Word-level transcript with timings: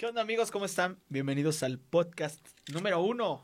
¿Qué 0.00 0.06
onda 0.06 0.22
amigos? 0.22 0.50
¿Cómo 0.50 0.64
están? 0.64 0.98
Bienvenidos 1.10 1.62
al 1.62 1.78
podcast 1.78 2.40
número 2.72 3.02
uno. 3.02 3.42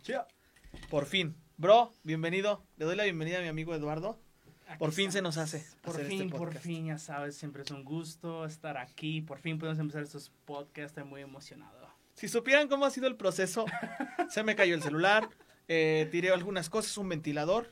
Por 0.89 1.05
fin. 1.05 1.37
Bro, 1.59 1.93
bienvenido. 2.03 2.65
Le 2.79 2.87
doy 2.87 2.97
la 2.97 3.05
bienvenida 3.05 3.41
a 3.41 3.43
mi 3.43 3.49
amigo 3.49 3.75
Eduardo. 3.75 4.19
Por 4.79 4.93
fin 4.93 5.13
se 5.13 5.21
nos 5.21 5.37
hace. 5.37 5.67
Por 5.83 5.97
hacer 5.97 6.07
fin, 6.07 6.23
este 6.23 6.39
por 6.39 6.55
fin, 6.55 6.87
ya 6.87 6.97
sabes, 6.97 7.37
siempre 7.37 7.61
es 7.63 7.71
un 7.71 7.85
gusto 7.85 8.47
estar 8.47 8.79
aquí. 8.79 9.21
Por 9.21 9.39
fin 9.39 9.59
podemos 9.59 9.79
empezar 9.79 10.03
estos 10.03 10.33
podcasts, 10.47 10.93
estoy 10.93 11.05
muy 11.05 11.21
emocionado. 11.21 11.91
Si 12.15 12.27
supieran 12.27 12.69
cómo 12.69 12.87
ha 12.87 12.91
sido 12.91 13.07
el 13.07 13.17
proceso, 13.17 13.67
se 14.31 14.43
me 14.43 14.57
cayó 14.57 14.75
el 14.75 14.83
celular, 14.83 15.29
eh, 15.69 16.09
tiré 16.11 16.31
algunas 16.31 16.71
cosas, 16.71 16.97
un 16.97 17.11
ventilador. 17.11 17.71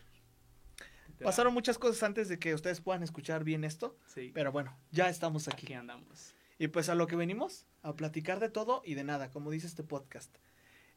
Pasaron 1.23 1.55
muchas 1.55 1.79
cosas 1.79 2.03
antes 2.03 2.29
de 2.29 2.39
que 2.39 2.53
ustedes 2.53 2.83
puedan 2.83 3.03
escuchar 3.03 3.45
bien 3.45 3.65
esto, 3.65 3.97
Sí, 4.09 4.31
pero 4.35 4.53
bueno, 4.53 4.77
ya 4.91 5.09
estamos 5.09 5.49
aquí. 5.49 5.65
aquí 5.69 5.73
andamos. 5.73 6.35
Y 6.59 6.69
pues 6.69 6.89
a 6.89 6.95
lo 6.95 7.07
que 7.07 7.17
venimos, 7.17 7.67
a 7.83 7.95
platicar 7.95 8.41
de 8.41 8.49
todo 8.49 8.83
y 8.85 8.95
de 8.95 9.05
nada, 9.05 9.31
como 9.31 9.51
dice 9.51 9.67
este 9.67 9.83
podcast. 9.83 10.35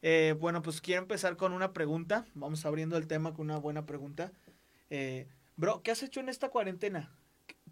Eh, 0.01 0.35
bueno, 0.39 0.61
pues 0.61 0.81
quiero 0.81 1.01
empezar 1.01 1.37
con 1.37 1.53
una 1.53 1.73
pregunta. 1.73 2.25
Vamos 2.35 2.65
abriendo 2.65 2.97
el 2.97 3.07
tema 3.07 3.33
con 3.33 3.49
una 3.49 3.57
buena 3.57 3.85
pregunta. 3.85 4.31
Eh, 4.89 5.27
bro, 5.55 5.81
¿qué 5.81 5.91
has 5.91 6.03
hecho 6.03 6.19
en 6.19 6.29
esta 6.29 6.49
cuarentena? 6.49 7.11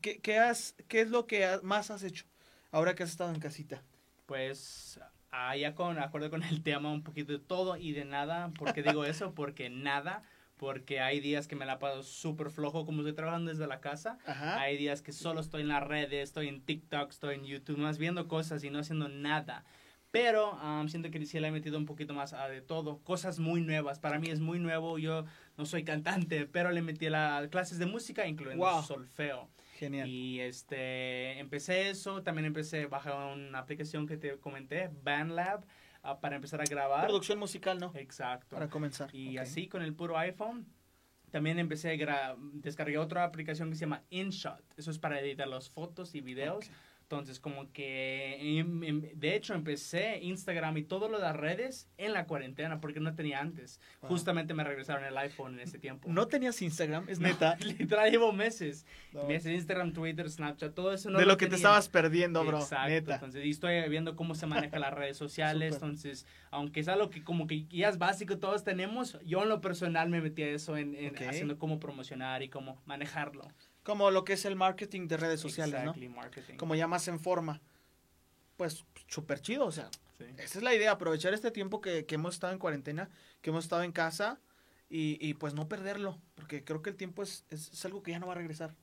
¿Qué, 0.02 0.20
qué 0.20 0.40
has, 0.40 0.76
¿Qué 0.88 1.02
es 1.02 1.10
lo 1.10 1.28
que 1.28 1.60
más 1.64 1.92
has 1.92 2.04
hecho 2.04 2.26
ahora 2.72 2.96
que 2.96 3.04
has 3.04 3.12
estado 3.12 3.34
en 3.34 3.40
casita? 3.40 3.84
Pues 4.26 5.00
ah, 5.32 5.56
ya 5.56 5.76
con 5.76 6.00
acuerdo 6.00 6.30
con 6.30 6.44
el 6.44 6.64
tema 6.64 6.92
un 6.92 7.04
poquito 7.04 7.32
de 7.34 7.40
todo 7.40 7.78
y 7.78 7.92
de 7.92 8.06
nada. 8.06 8.50
¿Por 8.58 8.74
qué 8.74 8.82
digo 8.82 9.06
eso? 9.06 9.34
Porque 9.34 9.70
nada. 9.70 10.24
Porque 10.58 11.00
hay 11.02 11.20
días 11.20 11.48
que 11.48 11.56
me 11.56 11.66
la 11.66 11.80
paso 11.80 12.04
súper 12.04 12.50
flojo 12.50 12.86
como 12.86 13.02
estoy 13.02 13.14
trabajando 13.14 13.52
desde 13.52 13.68
la 13.68 13.82
casa. 13.82 14.18
Ajá. 14.26 14.60
Hay 14.62 14.78
días 14.78 15.02
que 15.02 15.12
solo 15.12 15.42
estoy 15.42 15.62
en 15.62 15.68
las 15.68 15.84
redes, 15.84 16.24
estoy 16.24 16.48
en 16.48 16.62
TikTok, 16.62 17.10
estoy 17.10 17.36
en 17.36 17.46
YouTube, 17.46 17.78
más 17.78 17.98
viendo 17.98 18.28
cosas 18.28 18.64
y 18.64 18.70
no 18.70 18.80
haciendo 18.80 19.10
nada. 19.10 19.66
Pero 20.12 20.54
um, 20.54 20.88
siento 20.88 21.12
que 21.12 21.26
sí 21.26 21.38
le 21.42 21.50
he 21.50 21.52
metido 21.52 21.78
un 21.78 21.86
poquito 21.86 22.14
más 22.14 22.32
a 22.32 22.48
de 22.48 22.62
todo. 22.62 23.00
Cosas 23.00 23.38
muy 23.40 23.60
nuevas. 23.60 24.00
Para 24.00 24.18
mí 24.18 24.30
es 24.30 24.40
muy 24.40 24.60
nuevo. 24.60 24.98
Yo 24.98 25.26
no 25.58 25.66
soy 25.66 25.84
cantante, 25.84 26.46
pero 26.46 26.72
le 26.72 26.82
metí 26.82 27.10
las 27.10 27.50
clases 27.50 27.80
de 27.80 27.86
música, 27.86 28.26
incluyendo 28.26 28.64
Wow. 28.66 28.82
solfeo. 28.84 29.50
Genial. 29.78 30.08
Y 30.08 30.40
este, 30.40 31.38
empecé 31.40 31.90
eso. 31.90 32.24
También 32.24 32.46
empecé 32.46 32.84
a 32.84 32.88
bajar 32.88 33.36
una 33.36 33.60
aplicación 33.60 34.08
que 34.08 34.16
te 34.16 34.38
comenté, 34.38 34.90
BandLab, 35.04 35.66
ah, 36.06 36.20
para 36.20 36.36
empezar 36.36 36.62
a 36.62 36.66
grabar. 36.66 37.06
Producción 37.06 37.40
musical, 37.40 37.80
¿no? 37.80 37.92
Exacto. 37.96 38.56
Para 38.56 38.70
comenzar. 38.70 39.14
Y 39.14 39.38
así 39.38 39.68
con 39.68 39.82
el 39.82 39.94
puro 39.94 40.18
iPhone. 40.18 40.66
También 41.32 41.60
empecé 41.60 42.02
a 42.10 42.36
descargué 42.54 42.98
otra 42.98 43.26
aplicación 43.26 43.70
que 43.70 43.76
se 43.76 43.82
llama 43.82 44.04
InShot. 44.10 44.64
Eso 44.78 44.92
es 44.92 45.00
para 45.00 45.20
editar 45.20 45.48
las 45.48 45.70
fotos 45.70 46.16
y 46.16 46.22
videos. 46.22 46.70
Entonces, 47.06 47.40
como 47.40 47.72
que, 47.72 48.58
em- 48.60 48.84
em- 48.84 49.02
de 49.14 49.36
hecho, 49.36 49.54
empecé 49.54 50.18
Instagram 50.24 50.76
y 50.78 50.84
todo 50.84 51.08
lo 51.08 51.18
de 51.20 51.24
las 51.26 51.36
redes 51.36 51.88
en 51.98 52.14
la 52.14 52.26
cuarentena 52.26 52.82
porque 52.82 53.00
no 53.00 53.14
tenía 53.14 53.40
antes. 53.42 53.80
Wow. 54.02 54.10
Justamente 54.10 54.56
me 54.56 54.64
regresaron 54.64 55.06
el 55.06 55.16
iPhone 55.20 55.54
en 55.54 55.60
ese 55.60 55.78
tiempo. 55.78 56.10
¿No 56.12 56.28
tenías 56.28 56.60
Instagram? 56.64 57.08
Es 57.08 57.20
No, 57.20 57.28
neta. 57.28 57.58
literal, 57.60 58.10
llevo 58.10 58.34
meses. 58.34 58.88
No. 59.14 59.26
Meses 59.26 59.54
Instagram, 59.54 59.94
Twitter, 59.94 60.28
Snapchat, 60.28 60.74
todo 60.74 60.94
eso 60.94 61.12
no 61.12 61.20
de 61.20 61.28
lo 61.28 61.38
que 61.38 61.46
te 61.46 61.58
estabas 61.58 61.90
perdiendo, 61.90 62.44
bro. 62.44 62.58
Exacto, 62.60 62.90
Neta. 62.90 63.14
entonces 63.14 63.46
y 63.46 63.52
estoy 63.52 63.88
viendo 63.88 64.16
cómo 64.16 64.34
se 64.34 64.48
manejan 64.48 64.82
las 64.82 64.94
redes 64.94 65.16
sociales, 65.16 65.76
entonces 65.76 66.26
aunque 66.50 66.80
es 66.80 66.88
algo 66.88 67.12
que 67.12 67.24
como 67.24 67.46
que 67.46 67.66
ya 67.68 67.90
es 67.90 68.00
básico 68.00 68.40
todos 68.40 68.64
tenemos, 68.64 69.20
yo 69.24 69.44
en 69.44 69.50
lo 69.50 69.62
personal 69.62 70.10
me 70.10 70.22
metí 70.22 70.42
a 70.42 70.50
eso 70.50 70.76
en, 70.76 70.96
en 70.96 71.16
haciendo 71.18 71.60
cómo 71.60 71.80
promocionar 71.80 72.42
y 72.42 72.50
cómo 72.50 72.82
manejarlo. 72.86 73.48
Como 73.86 74.12
lo 74.12 74.26
que 74.26 74.34
es 74.34 74.44
el 74.44 74.58
marketing 74.58 75.08
de 75.08 75.16
redes 75.16 75.40
sociales, 75.40 75.80
Exactly, 75.80 76.10
marketing. 76.10 76.54
¿no? 76.54 76.58
Como 76.58 76.76
ya 76.76 76.88
más 76.88 77.08
en 77.08 77.20
forma. 77.22 77.62
Pues 78.58 78.84
súper 79.08 79.40
chido, 79.40 79.66
o 79.66 79.72
sea, 79.72 79.90
Sí. 80.18 80.24
Esa 80.38 80.60
es 80.60 80.64
la 80.64 80.74
idea, 80.74 80.92
aprovechar 80.92 81.34
este 81.34 81.52
tiempo 81.52 81.82
que, 81.82 82.06
que 82.06 82.16
hemos 82.16 82.36
estado 82.36 82.54
en 82.54 82.60
cuarentena, 82.60 83.10
que 83.42 83.50
hemos 83.50 83.66
estado 83.66 83.84
en 83.84 83.92
casa 83.92 84.40
y, 84.90 85.18
y, 85.20 85.34
pues 85.34 85.54
no 85.54 85.68
perderlo, 85.68 86.22
porque 86.36 86.64
creo 86.64 86.82
que 86.82 86.90
el 86.90 86.96
tiempo 86.96 87.22
es, 87.22 87.44
es, 87.50 87.70
es 87.74 87.84
algo 87.86 88.02
que 88.02 88.12
ya 88.12 88.20
no 88.20 88.28
va 88.28 88.32
a 88.34 88.38
regresar. 88.38 88.74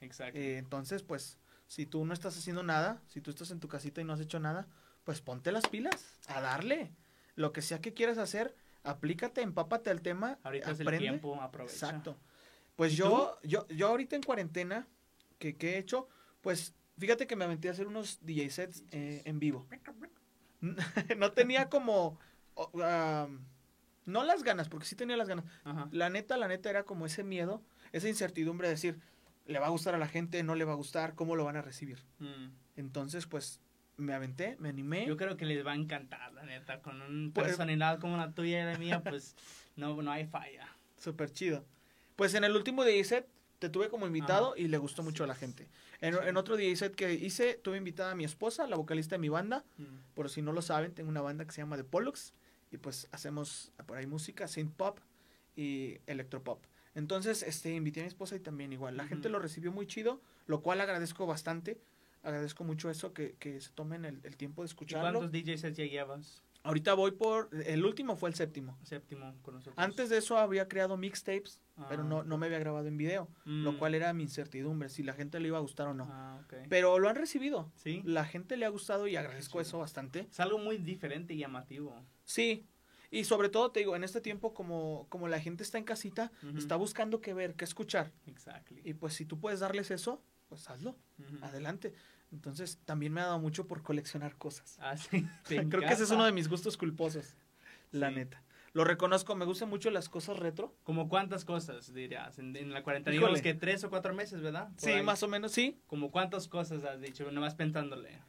Exacto. 0.00 0.38
Eh, 0.38 0.56
entonces, 0.56 1.02
pues, 1.02 1.36
si 1.66 1.84
tú 1.84 2.04
no 2.06 2.14
estás 2.14 2.38
haciendo 2.38 2.62
nada, 2.62 3.02
si 3.08 3.20
tú 3.20 3.30
estás 3.30 3.50
en 3.50 3.60
tu 3.60 3.68
casita 3.68 4.00
y 4.00 4.04
no 4.04 4.14
has 4.14 4.20
hecho 4.20 4.40
nada, 4.40 4.66
pues 5.04 5.20
ponte 5.20 5.52
las 5.52 5.66
pilas, 5.68 6.18
a 6.28 6.40
darle. 6.40 6.92
Lo 7.34 7.52
que 7.52 7.60
sea 7.60 7.80
que 7.82 7.92
quieras 7.92 8.16
hacer, 8.16 8.56
aplícate, 8.84 9.42
empápate 9.42 9.90
al 9.90 10.00
tema, 10.00 10.38
Ahorita 10.44 10.70
es 10.70 10.80
el 10.80 10.86
aprende. 10.88 11.08
tiempo, 11.08 11.40
aprovecha. 11.42 11.74
Exacto. 11.74 12.16
Pues 12.78 12.92
¿Y 12.92 12.96
yo, 12.96 13.36
yo, 13.42 13.66
yo 13.66 13.88
ahorita 13.88 14.14
en 14.14 14.22
cuarentena, 14.22 14.86
que, 15.40 15.56
que 15.56 15.74
he 15.74 15.78
hecho, 15.78 16.08
pues 16.40 16.76
fíjate 16.96 17.26
que 17.26 17.34
me 17.34 17.44
aventé 17.44 17.66
a 17.66 17.72
hacer 17.72 17.88
unos 17.88 18.20
DJ 18.24 18.50
sets 18.50 18.84
eh, 18.92 19.20
en 19.24 19.40
vivo. 19.40 19.66
no 21.18 21.32
tenía 21.32 21.68
como, 21.70 22.20
no 24.06 24.22
las 24.22 24.44
ganas, 24.44 24.68
porque 24.68 24.86
sí 24.86 24.94
tenía 24.94 25.16
las 25.16 25.26
ganas. 25.26 25.44
Ajá. 25.64 25.88
La 25.90 26.08
neta, 26.08 26.36
la 26.36 26.46
neta 26.46 26.70
era 26.70 26.84
como 26.84 27.04
ese 27.04 27.24
miedo, 27.24 27.64
esa 27.90 28.08
incertidumbre 28.08 28.68
de 28.68 28.74
decir, 28.74 29.00
le 29.46 29.58
va 29.58 29.66
a 29.66 29.70
gustar 29.70 29.96
a 29.96 29.98
la 29.98 30.06
gente, 30.06 30.40
no 30.44 30.54
le 30.54 30.64
va 30.64 30.74
a 30.74 30.76
gustar, 30.76 31.16
cómo 31.16 31.34
lo 31.34 31.44
van 31.44 31.56
a 31.56 31.62
recibir. 31.62 32.04
Mm. 32.20 32.50
Entonces, 32.76 33.26
pues 33.26 33.60
me 33.96 34.14
aventé, 34.14 34.54
me 34.60 34.68
animé. 34.68 35.04
Yo 35.04 35.16
creo 35.16 35.36
que 35.36 35.46
les 35.46 35.66
va 35.66 35.72
a 35.72 35.74
encantar, 35.74 36.32
la 36.32 36.44
neta, 36.44 36.80
con 36.80 37.02
un 37.02 37.32
Pues- 37.32 37.48
personalidad 37.48 37.98
como 37.98 38.16
la 38.18 38.30
tuya 38.30 38.62
y 38.62 38.72
la 38.72 38.78
mía, 38.78 39.02
pues 39.02 39.34
no, 39.74 40.00
no 40.00 40.12
hay 40.12 40.26
falla. 40.28 40.68
Súper 40.96 41.32
chido. 41.32 41.66
Pues 42.18 42.34
en 42.34 42.42
el 42.42 42.56
último 42.56 42.82
DJ 42.82 43.04
set 43.04 43.28
te 43.60 43.68
tuve 43.68 43.88
como 43.90 44.04
invitado 44.08 44.54
y 44.56 44.66
le 44.66 44.76
gustó 44.78 45.04
mucho 45.04 45.22
a 45.22 45.28
la 45.28 45.36
gente. 45.36 45.68
En, 46.00 46.14
Sí. 46.14 46.20
en 46.24 46.36
otro 46.36 46.56
DJ 46.56 46.74
set 46.74 46.96
que 46.96 47.12
hice, 47.14 47.54
tuve 47.54 47.76
invitada 47.76 48.10
a 48.10 48.14
mi 48.16 48.24
esposa, 48.24 48.66
la 48.66 48.74
vocalista 48.74 49.14
de 49.14 49.20
mi 49.20 49.28
banda. 49.28 49.64
Mm. 49.76 49.84
Por 50.14 50.28
si 50.28 50.42
no 50.42 50.52
lo 50.52 50.60
saben, 50.60 50.92
tengo 50.92 51.08
una 51.10 51.20
banda 51.20 51.44
que 51.44 51.52
se 51.52 51.60
llama 51.60 51.76
The 51.76 51.84
Pollux. 51.84 52.34
Y 52.72 52.78
pues 52.78 53.06
hacemos 53.12 53.70
por 53.86 53.98
ahí 53.98 54.06
música, 54.08 54.48
synth 54.48 54.74
pop 54.74 54.98
y 55.54 55.98
electropop. 56.06 56.64
Entonces, 56.96 57.44
este, 57.44 57.72
invité 57.72 58.00
a 58.00 58.02
mi 58.02 58.08
esposa 58.08 58.34
y 58.34 58.40
también 58.40 58.72
igual. 58.72 58.96
La 58.96 59.06
gente 59.06 59.28
lo 59.28 59.38
recibió 59.38 59.70
muy 59.70 59.86
chido, 59.86 60.20
lo 60.46 60.60
cual 60.60 60.80
agradezco 60.80 61.24
bastante. 61.24 61.80
Agradezco 62.24 62.64
mucho 62.64 62.90
eso, 62.90 63.12
que, 63.12 63.36
que 63.38 63.60
se 63.60 63.70
tomen 63.70 64.04
el, 64.04 64.18
el 64.24 64.36
tiempo 64.36 64.62
de 64.62 64.66
¿Y 64.66 64.70
escucharlo. 64.70 65.20
cuántos 65.20 65.30
DJs 65.30 65.62
ya 65.76 65.84
llevas? 65.84 66.42
Ahorita 66.64 66.92
voy 66.94 67.12
por, 67.12 67.48
el 67.66 67.84
último 67.84 68.16
fue 68.16 68.28
el 68.28 68.34
séptimo. 68.34 68.78
Séptimo 68.82 69.34
con 69.42 69.54
nosotros. 69.54 69.74
Antes 69.78 70.10
de 70.10 70.18
eso 70.18 70.36
había 70.38 70.68
creado 70.68 70.96
mixtapes, 70.96 71.62
pero 71.88 72.02
Ah, 72.02 72.06
no, 72.06 72.24
no 72.24 72.36
me 72.36 72.46
había 72.46 72.58
grabado 72.58 72.86
en 72.88 72.96
video. 72.98 73.28
lo 73.44 73.72
Mm. 73.72 73.78
cual 73.78 73.94
era 73.94 74.12
mi 74.12 74.24
incertidumbre, 74.24 74.88
si 74.88 75.02
la 75.02 75.12
gente 75.14 75.40
le 75.40 75.48
iba 75.48 75.56
a 75.58 75.62
gustar 75.62 75.86
o 75.88 75.94
no. 75.94 76.06
Ah, 76.10 76.40
ok. 76.44 76.54
Pero 76.68 76.98
lo 76.98 77.08
han 77.08 77.16
recibido. 77.16 77.70
Sí. 77.76 78.02
La 78.04 78.24
gente 78.24 78.56
le 78.56 78.66
ha 78.66 78.68
gustado 78.68 79.06
y 79.06 79.16
agradezco 79.16 79.60
eso 79.60 79.78
bastante. 79.78 80.26
Es 80.30 80.40
algo 80.40 80.58
muy 80.58 80.76
diferente 80.78 81.32
y 81.32 81.38
llamativo. 81.38 81.94
Sí. 82.24 82.66
Y 83.10 83.24
sobre 83.24 83.48
todo, 83.48 83.70
te 83.70 83.80
digo, 83.80 83.96
en 83.96 84.04
este 84.04 84.20
tiempo, 84.20 84.52
como, 84.52 85.06
como 85.08 85.28
la 85.28 85.40
gente 85.40 85.62
está 85.62 85.78
en 85.78 85.84
casita, 85.84 86.30
está 86.56 86.76
buscando 86.76 87.22
qué 87.22 87.32
ver, 87.32 87.54
qué 87.54 87.64
escuchar. 87.64 88.12
Exactly. 88.26 88.82
Y 88.84 88.92
pues 88.94 89.14
si 89.14 89.24
tú 89.24 89.40
puedes 89.40 89.60
darles 89.60 89.90
eso, 89.90 90.22
pues 90.48 90.68
hazlo. 90.68 90.96
Adelante. 91.40 91.94
Entonces, 92.32 92.78
también 92.84 93.12
me 93.12 93.20
ha 93.20 93.26
dado 93.26 93.38
mucho 93.38 93.66
por 93.66 93.82
coleccionar 93.82 94.36
cosas. 94.36 94.76
Ah, 94.80 94.96
sí. 94.96 95.26
Creo 95.70 95.80
que 95.82 95.92
ese 95.92 96.04
es 96.04 96.10
uno 96.10 96.24
de 96.24 96.32
mis 96.32 96.48
gustos 96.48 96.76
culposos. 96.76 97.34
La 97.90 98.08
Sí. 98.10 98.14
neta. 98.16 98.42
Lo 98.74 98.84
reconozco, 98.84 99.34
me 99.34 99.46
gustan 99.46 99.70
mucho 99.70 99.90
las 99.90 100.08
cosas 100.10 100.38
retro. 100.38 100.76
¿Como 100.84 101.08
cuántas 101.08 101.44
cosas 101.46 101.92
dirías? 101.94 102.38
En, 102.38 102.54
en 102.54 102.70
la 102.72 102.82
cuarentena, 102.82 103.12
digamos 103.12 103.40
que 103.40 103.54
tres 103.54 103.82
o 103.84 103.90
cuatro 103.90 104.12
meses, 104.14 104.42
¿verdad? 104.42 104.68
Por 104.68 104.80
Sí, 104.80 104.90
ahí. 104.90 105.02
más 105.02 105.22
o 105.22 105.28
menos, 105.28 105.52
sí. 105.52 105.80
¿Como 105.86 106.10
cuántas 106.10 106.48
cosas 106.48 106.84
has 106.84 107.00
dicho? 107.00 107.30
Nomás 107.32 107.54
pensándole. 107.54 108.20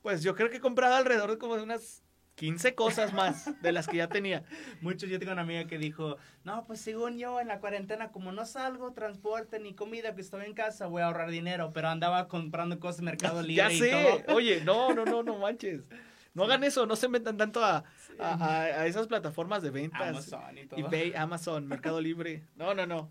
Pues 0.00 0.22
yo 0.22 0.34
creo 0.34 0.48
que 0.48 0.56
he 0.56 0.60
comprado 0.60 0.94
alrededor 0.94 1.30
de 1.30 1.38
como 1.38 1.56
de 1.56 1.62
unas 1.62 2.02
15 2.36 2.74
cosas 2.74 3.12
más 3.12 3.60
de 3.62 3.72
las 3.72 3.88
que 3.88 3.96
ya 3.96 4.08
tenía. 4.08 4.44
Muchos, 4.82 5.08
yo 5.10 5.18
tengo 5.18 5.32
una 5.32 5.42
amiga 5.42 5.66
que 5.66 5.78
dijo, 5.78 6.18
no, 6.44 6.64
pues 6.66 6.80
según 6.80 7.18
yo 7.18 7.40
en 7.40 7.48
la 7.48 7.60
cuarentena, 7.60 8.12
como 8.12 8.30
no 8.30 8.44
salgo, 8.46 8.92
transporte 8.92 9.58
ni 9.58 9.74
comida, 9.74 10.14
que 10.14 10.20
estoy 10.20 10.44
en 10.44 10.52
casa, 10.54 10.86
voy 10.86 11.02
a 11.02 11.06
ahorrar 11.06 11.30
dinero, 11.30 11.72
pero 11.72 11.88
andaba 11.88 12.28
comprando 12.28 12.78
cosas 12.78 13.00
en 13.00 13.06
Mercado 13.06 13.42
Libre 13.42 13.56
Ya 13.56 13.72
y 13.72 13.78
sé. 13.78 13.90
todo. 13.90 14.36
Oye, 14.36 14.60
no, 14.64 14.94
no, 14.94 15.04
no, 15.04 15.22
no 15.22 15.38
manches. 15.38 15.82
No 16.36 16.44
hagan 16.44 16.64
eso, 16.64 16.84
no 16.84 16.96
se 16.96 17.08
metan 17.08 17.38
tanto 17.38 17.64
a, 17.64 17.82
a, 18.18 18.34
a- 18.34 18.62
a 18.64 18.86
esas 18.86 19.06
plataformas 19.06 19.62
de 19.62 19.70
ventas. 19.70 20.02
Amazon 20.02 20.58
y 20.58 20.66
todo. 20.66 20.78
eBay, 20.80 21.14
Amazon, 21.14 21.66
Mercado 21.66 21.98
Libre. 21.98 22.42
No, 22.56 22.74
no, 22.74 22.84
no. 22.84 23.10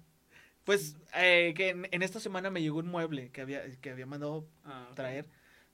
Pues 0.63 0.95
eh, 1.15 1.55
que 1.57 1.69
en, 1.69 1.87
en 1.89 2.03
esta 2.03 2.19
semana 2.19 2.51
me 2.51 2.61
llegó 2.61 2.77
un 2.77 2.87
mueble 2.87 3.31
que 3.31 3.41
había, 3.41 3.63
que 3.81 3.89
había 3.89 4.05
mandado 4.05 4.45
Ah, 4.63 4.89
traer 4.93 5.27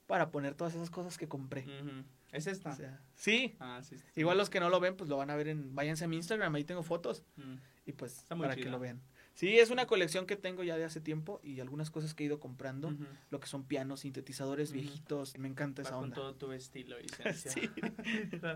para 0.07 0.31
poner 0.31 0.53
todas 0.53 0.75
esas 0.75 0.89
cosas 0.89 1.17
que 1.17 1.27
compré. 1.27 1.63
Ujú. 1.63 2.05
¿Es 2.31 2.47
esta? 2.47 2.71
O 2.71 2.75
sea, 2.75 3.01
sí. 3.15 3.55
ah, 3.59 3.81
sí, 3.83 3.97
sí. 3.97 4.05
Igual 4.15 4.37
los 4.37 4.49
que 4.49 4.59
no 4.59 4.69
lo 4.69 4.79
ven, 4.79 4.95
pues 4.95 5.09
lo 5.09 5.17
van 5.17 5.29
a 5.29 5.35
ver 5.35 5.47
en, 5.49 5.75
váyanse 5.75 6.05
a 6.05 6.07
mi 6.07 6.15
Instagram, 6.17 6.53
ahí 6.55 6.63
tengo 6.63 6.83
fotos 6.83 7.23
Mm. 7.35 7.55
y 7.85 7.91
pues 7.93 8.17
Está 8.19 8.35
muy 8.35 8.45
para 8.47 8.55
que 8.55 8.69
lo 8.69 8.79
vean. 8.79 9.01
Sí, 9.33 9.57
es 9.59 9.69
una 9.69 9.85
colección 9.87 10.25
que 10.27 10.35
tengo 10.35 10.61
ya 10.61 10.75
de 10.77 10.83
hace 10.83 10.99
tiempo 10.99 11.39
y 11.41 11.61
algunas 11.61 11.89
cosas 11.89 12.13
que 12.13 12.23
he 12.23 12.25
ido 12.27 12.39
comprando, 12.39 12.93
lo 13.29 13.39
que 13.39 13.47
son 13.47 13.63
pianos, 13.63 14.01
sintetizadores 14.01 14.71
viejitos, 14.73 15.37
me 15.37 15.47
encanta 15.47 15.81
Va 15.81 15.87
esa 15.87 15.95
con 15.95 16.03
onda. 16.05 16.15
todo 16.15 16.35
tu 16.35 16.51
estilo 16.51 16.97
y. 16.99 17.07
Sí. 17.33 17.69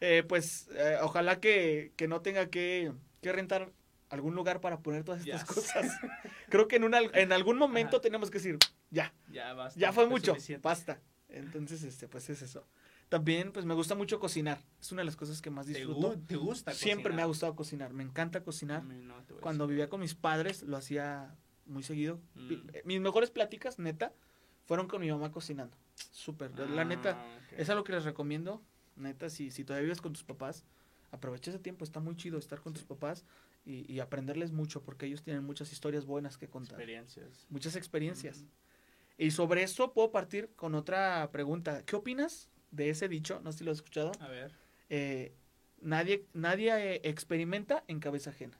Eh, 0.00 0.22
pues 0.26 0.68
eh, 0.74 0.96
ojalá 1.02 1.40
que, 1.40 1.92
que 1.96 2.08
no 2.08 2.22
tenga 2.22 2.48
que, 2.48 2.92
que 3.20 3.32
rentar 3.32 3.70
algún 4.08 4.34
lugar 4.34 4.60
para 4.60 4.80
poner 4.80 5.04
todas 5.04 5.20
estas 5.20 5.44
cosas. 5.44 5.98
Creo 6.48 6.68
que 6.68 6.76
en, 6.76 6.84
una, 6.84 7.00
en 7.00 7.32
algún 7.32 7.58
momento 7.58 7.96
Ajá. 7.96 8.02
tenemos 8.02 8.30
que 8.30 8.38
decir, 8.38 8.58
ya, 8.90 9.12
ya 9.30 9.52
basta. 9.52 9.78
ya 9.78 9.92
fue 9.92 10.06
mucho, 10.06 10.32
suficiente. 10.34 10.62
basta. 10.66 11.00
Entonces, 11.28 11.82
este, 11.84 12.08
pues 12.08 12.28
es 12.30 12.42
eso. 12.42 12.66
También, 13.10 13.52
pues 13.52 13.66
me 13.66 13.74
gusta 13.74 13.94
mucho 13.94 14.18
cocinar. 14.20 14.62
Es 14.80 14.90
una 14.92 15.02
de 15.02 15.06
las 15.06 15.16
cosas 15.16 15.42
que 15.42 15.50
más 15.50 15.66
¿Te, 15.66 15.74
disfruto. 15.74 16.16
te 16.26 16.36
gusta 16.36 16.72
Siempre 16.72 17.12
me 17.12 17.20
ha 17.22 17.26
cocinar? 17.26 17.28
gustado 17.28 17.56
cocinar. 17.56 17.92
Me 17.92 18.02
encanta 18.04 18.42
cocinar. 18.42 18.84
No, 18.84 19.14
Cuando 19.40 19.66
vivía 19.66 19.88
con 19.88 20.00
mis 20.00 20.14
padres, 20.14 20.62
lo 20.62 20.76
hacía 20.76 21.36
muy 21.66 21.82
seguido. 21.82 22.20
Mm. 22.34 22.52
Eh, 22.72 22.82
Mis 22.84 23.00
mejores 23.00 23.30
pláticas, 23.30 23.78
neta, 23.78 24.14
fueron 24.64 24.86
con 24.86 25.00
mi 25.00 25.10
mamá 25.10 25.32
cocinando. 25.32 25.76
Súper. 26.12 26.56
La 26.70 26.84
neta, 26.84 27.18
Ah, 27.20 27.38
ok. 27.52 27.58
es 27.58 27.68
algo 27.68 27.82
que 27.84 27.92
les 27.92 28.04
recomiendo. 28.04 28.62
Neta, 28.94 29.28
si, 29.28 29.50
si 29.50 29.64
todavía 29.64 29.84
vives 29.86 30.00
con 30.00 30.12
tus 30.12 30.22
papás, 30.22 30.64
aprovecha 31.10 31.50
ese 31.50 31.58
tiempo. 31.58 31.84
Está 31.84 31.98
muy 31.98 32.14
chido 32.14 32.38
estar 32.38 32.60
con 32.60 32.74
tus 32.74 32.84
papás 32.84 33.24
y, 33.64 33.92
y 33.92 33.98
aprenderles 33.98 34.52
mucho 34.52 34.84
porque 34.84 35.06
ellos 35.06 35.22
tienen 35.24 35.42
muchas 35.42 35.72
historias 35.72 36.06
buenas 36.06 36.38
que 36.38 36.48
contar. 36.48 36.78
Experiencias. 36.78 37.46
Muchas 37.48 37.74
experiencias. 37.74 38.44
Y 39.18 39.32
sobre 39.32 39.64
eso 39.64 39.92
puedo 39.92 40.12
partir 40.12 40.52
con 40.54 40.76
otra 40.76 41.28
pregunta. 41.32 41.82
¿Qué 41.84 41.96
opinas 41.96 42.49
de 42.70 42.90
ese 42.90 43.08
dicho? 43.08 43.40
No 43.42 43.52
sé 43.52 43.58
si 43.58 43.64
lo 43.64 43.70
has 43.72 43.78
escuchado. 43.78 44.12
A 44.20 44.28
ver. 44.28 44.52
Eh, 44.88 45.32
nadie 45.80 46.26
nadie 46.32 46.72
eh, 46.96 47.00
experimenta 47.04 47.84
en 47.88 48.00
cabeza 48.00 48.30
ajena. 48.30 48.56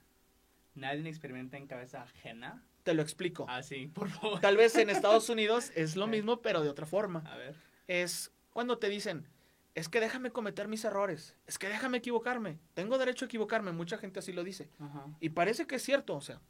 ¿Nadie 0.75 1.09
experimenta 1.09 1.57
en 1.57 1.67
cabeza 1.67 2.03
ajena? 2.03 2.63
Te 2.83 2.95
lo 2.95 3.03
explico. 3.03 3.47
Ah, 3.49 3.63
sí, 3.63 3.89
por 3.89 4.09
favor. 4.09 4.41
Tal 4.41 4.57
vez 4.57 4.75
en 4.77 4.89
Estados 4.91 5.29
Unidos 5.31 5.73
es 5.75 5.97
lo 5.97 6.07
mismo, 6.07 6.41
pero 6.41 6.63
de 6.63 6.69
otra 6.69 6.87
forma. 6.87 7.23
A 7.27 7.37
ver. 7.37 7.55
Es 7.89 8.33
cuando 8.53 8.79
te 8.79 8.89
dicen, 8.89 9.27
es 9.75 9.89
que 9.89 10.01
déjame 10.01 10.31
cometer 10.31 10.69
mis 10.69 10.85
errores, 10.85 11.37
es 11.47 11.59
que 11.59 11.69
déjame 11.69 11.99
equivocarme, 11.99 12.59
tengo 12.75 12.99
derecho 12.99 13.25
a 13.25 13.27
equivocarme, 13.27 13.73
mucha 13.73 13.99
gente 13.99 14.19
así 14.19 14.33
lo 14.33 14.43
dice. 14.45 14.69
Ajá, 14.79 15.07
Y 15.21 15.31
parece 15.31 15.67
que 15.67 15.77
es 15.77 15.83
cierto, 15.83 16.17
o 16.17 16.21
sea, 16.21 16.41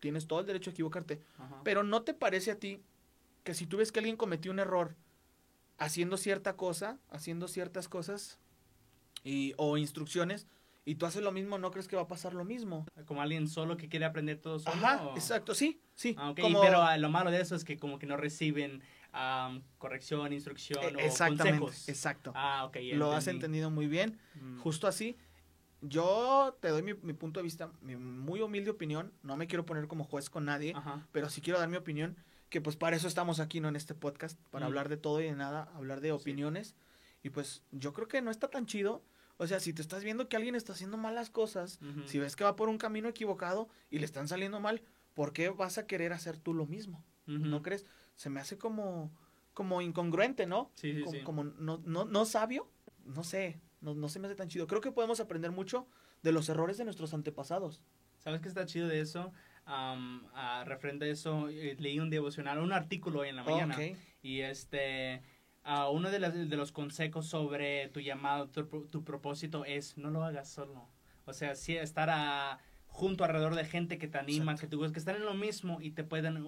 tienes 0.00 0.26
todo 0.26 0.40
el 0.40 0.46
derecho 0.46 0.70
a 0.70 0.72
equivocarte, 0.72 1.20
ajá. 1.38 1.60
pero 1.64 1.82
¿no 1.82 2.02
te 2.02 2.14
parece 2.14 2.52
a 2.52 2.58
ti 2.58 2.82
que 3.44 3.54
si 3.54 3.66
tú 3.66 3.78
ves 3.78 3.90
que 3.90 3.98
alguien 4.00 4.16
cometió 4.16 4.52
un 4.52 4.58
error 4.60 4.94
haciendo 5.80 6.16
cierta 6.18 6.56
cosa, 6.56 6.98
haciendo 7.08 7.48
ciertas 7.48 7.88
cosas 7.88 8.38
y, 9.24 9.54
o 9.56 9.76
instrucciones, 9.78 10.46
y 10.84 10.94
tú 10.96 11.06
haces 11.06 11.22
lo 11.22 11.32
mismo, 11.32 11.58
¿no 11.58 11.70
crees 11.70 11.88
que 11.88 11.96
va 11.96 12.02
a 12.02 12.08
pasar 12.08 12.34
lo 12.34 12.44
mismo? 12.44 12.86
Como 13.06 13.22
alguien 13.22 13.48
solo 13.48 13.76
que 13.76 13.88
quiere 13.88 14.04
aprender 14.04 14.38
todo 14.38 14.58
solo. 14.58 14.76
Ajá, 14.76 15.02
o- 15.02 15.14
exacto, 15.14 15.54
sí, 15.54 15.80
sí. 15.94 16.14
Ah, 16.18 16.30
ok, 16.30 16.40
como- 16.40 16.60
Pero 16.60 16.82
ah, 16.82 16.96
lo 16.98 17.08
malo 17.08 17.30
de 17.30 17.40
eso 17.40 17.56
es 17.56 17.64
que 17.64 17.78
como 17.78 17.98
que 17.98 18.06
no 18.06 18.16
reciben 18.16 18.82
am, 19.12 19.62
corrección, 19.78 20.32
instrucción 20.32 20.84
eh, 20.84 20.92
o 20.96 21.00
exactamente, 21.00 21.58
consejos. 21.58 21.88
exacto. 21.88 22.32
Ah, 22.36 22.64
ok. 22.66 22.76
lo 22.92 23.12
has 23.12 23.26
entendido 23.26 23.70
muy 23.70 23.86
bien. 23.88 24.18
Mm, 24.34 24.58
Justo 24.60 24.86
así, 24.86 25.16
yo 25.80 26.56
te 26.60 26.68
doy 26.68 26.82
mi, 26.82 26.94
mi 26.94 27.14
punto 27.14 27.40
de 27.40 27.44
vista, 27.44 27.70
mi 27.80 27.96
muy 27.96 28.40
humilde 28.40 28.70
opinión, 28.70 29.12
no 29.22 29.36
me 29.36 29.46
quiero 29.46 29.64
poner 29.64 29.88
como 29.88 30.04
juez 30.04 30.28
con 30.28 30.44
nadie, 30.44 30.74
Ajá. 30.76 31.06
pero 31.12 31.30
sí 31.30 31.40
quiero 31.40 31.58
dar 31.58 31.68
mi 31.68 31.76
opinión, 31.76 32.16
que 32.50 32.60
pues 32.60 32.76
para 32.76 32.96
eso 32.96 33.08
estamos 33.08 33.40
aquí, 33.40 33.60
¿no? 33.60 33.68
En 33.68 33.76
este 33.76 33.94
podcast, 33.94 34.38
para 34.50 34.66
Mm. 34.66 34.68
hablar 34.68 34.88
de 34.88 34.96
todo 34.96 35.20
y 35.20 35.24
de 35.24 35.34
nada, 35.36 35.70
hablar 35.74 36.00
de 36.00 36.12
opiniones, 36.12 36.74
y 37.22 37.30
pues 37.30 37.62
yo 37.70 37.92
creo 37.92 38.08
que 38.08 38.20
no 38.22 38.30
está 38.30 38.48
tan 38.48 38.66
chido, 38.66 39.02
o 39.38 39.46
sea, 39.46 39.60
si 39.60 39.72
te 39.72 39.80
estás 39.80 40.04
viendo 40.04 40.28
que 40.28 40.36
alguien 40.36 40.54
está 40.54 40.72
haciendo 40.74 40.96
malas 40.98 41.30
cosas, 41.30 41.78
si 42.06 42.18
ves 42.18 42.36
que 42.36 42.44
va 42.44 42.56
por 42.56 42.68
un 42.68 42.76
camino 42.76 43.08
equivocado 43.08 43.68
y 43.90 43.98
le 44.00 44.04
están 44.04 44.28
saliendo 44.28 44.60
mal, 44.60 44.82
¿por 45.14 45.32
qué 45.32 45.48
vas 45.48 45.78
a 45.78 45.86
querer 45.86 46.12
hacer 46.12 46.36
tú 46.36 46.52
lo 46.52 46.66
mismo? 46.66 47.02
¿No 47.26 47.62
crees? 47.62 47.86
Se 48.16 48.28
me 48.28 48.40
hace 48.40 48.58
como, 48.58 49.12
como 49.54 49.80
incongruente, 49.80 50.46
¿no? 50.46 50.70
Sí, 50.74 50.92
sí, 50.94 51.00
como, 51.02 51.12
sí. 51.12 51.22
como 51.22 51.44
no, 51.44 51.80
no, 51.86 52.04
no 52.04 52.24
sabio, 52.26 52.68
no 53.04 53.22
sé, 53.24 53.60
no, 53.80 53.94
no 53.94 54.08
se 54.08 54.18
me 54.18 54.26
hace 54.26 54.34
tan 54.34 54.48
chido. 54.48 54.66
Creo 54.66 54.80
que 54.80 54.90
podemos 54.92 55.20
aprender 55.20 55.52
mucho 55.52 55.86
de 56.22 56.32
los 56.32 56.48
errores 56.48 56.76
de 56.76 56.84
nuestros 56.84 57.14
antepasados. 57.14 57.80
¿Sabes 58.18 58.40
qué 58.42 58.48
está 58.48 58.66
chido 58.66 58.88
de 58.88 59.00
eso? 59.00 59.32
Am, 59.72 60.26
a 60.34 60.64
referente 60.64 61.04
a 61.04 61.08
eso, 61.08 61.48
eh, 61.48 61.76
leí 61.78 62.00
un 62.00 62.10
devocional, 62.10 62.58
un 62.58 62.72
artículo 62.72 63.20
hoy 63.20 63.28
en 63.28 63.36
la 63.36 63.44
mañana. 63.44 63.76
Ok. 63.76 63.96
Y 64.22 64.40
este, 64.40 65.22
ah, 65.62 65.88
uno 65.90 66.10
de, 66.10 66.18
las- 66.18 66.34
de 66.34 66.56
los 66.56 66.72
consejos 66.72 67.26
sobre 67.26 67.88
tu 67.90 68.00
llamado, 68.00 68.48
tu, 68.48 68.64
tu 68.88 69.04
propósito 69.04 69.64
es 69.64 69.96
no 69.96 70.10
lo 70.10 70.24
hagas 70.24 70.48
solo. 70.50 70.88
O 71.24 71.32
sea, 71.32 71.54
sí, 71.54 71.76
estar 71.76 72.10
a- 72.10 72.58
junto 72.92 73.22
alrededor 73.22 73.54
de 73.54 73.64
gente 73.64 73.98
que 73.98 74.08
te 74.08 74.18
anima, 74.18 74.50
Exacto. 74.52 74.76
que, 74.80 74.86
tú, 74.88 74.92
que 74.92 74.98
están 74.98 75.14
en 75.14 75.24
lo 75.24 75.34
mismo 75.34 75.80
y 75.80 75.92
te 75.92 76.02
pueden 76.02 76.44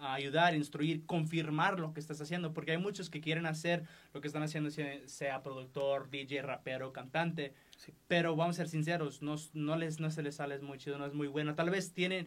a 0.00 0.14
ayudar, 0.14 0.54
instruir, 0.54 1.04
confirmar 1.04 1.78
lo 1.78 1.92
que 1.92 2.00
estás 2.00 2.18
haciendo. 2.22 2.54
Porque 2.54 2.70
hay 2.72 2.78
muchos 2.78 3.10
que 3.10 3.20
quieren 3.20 3.44
hacer 3.44 3.84
lo 4.14 4.22
que 4.22 4.26
están 4.28 4.42
haciendo, 4.42 4.70
sea, 4.70 5.42
productor, 5.42 6.08
DJ, 6.08 6.40
rapero, 6.40 6.94
cantante. 6.94 7.52
Sí. 7.76 7.92
Pero 8.08 8.34
vamos 8.34 8.56
a 8.56 8.58
ser 8.58 8.68
sinceros, 8.70 9.20
no, 9.20 9.36
no, 9.52 9.76
les, 9.76 10.00
no 10.00 10.10
se 10.10 10.22
les 10.22 10.36
sale 10.36 10.58
muy 10.60 10.78
chido, 10.78 10.96
no 10.96 11.04
es 11.04 11.12
muy 11.12 11.26
bueno. 11.28 11.54
Tal 11.54 11.68
vez 11.68 11.92
tienen, 11.92 12.26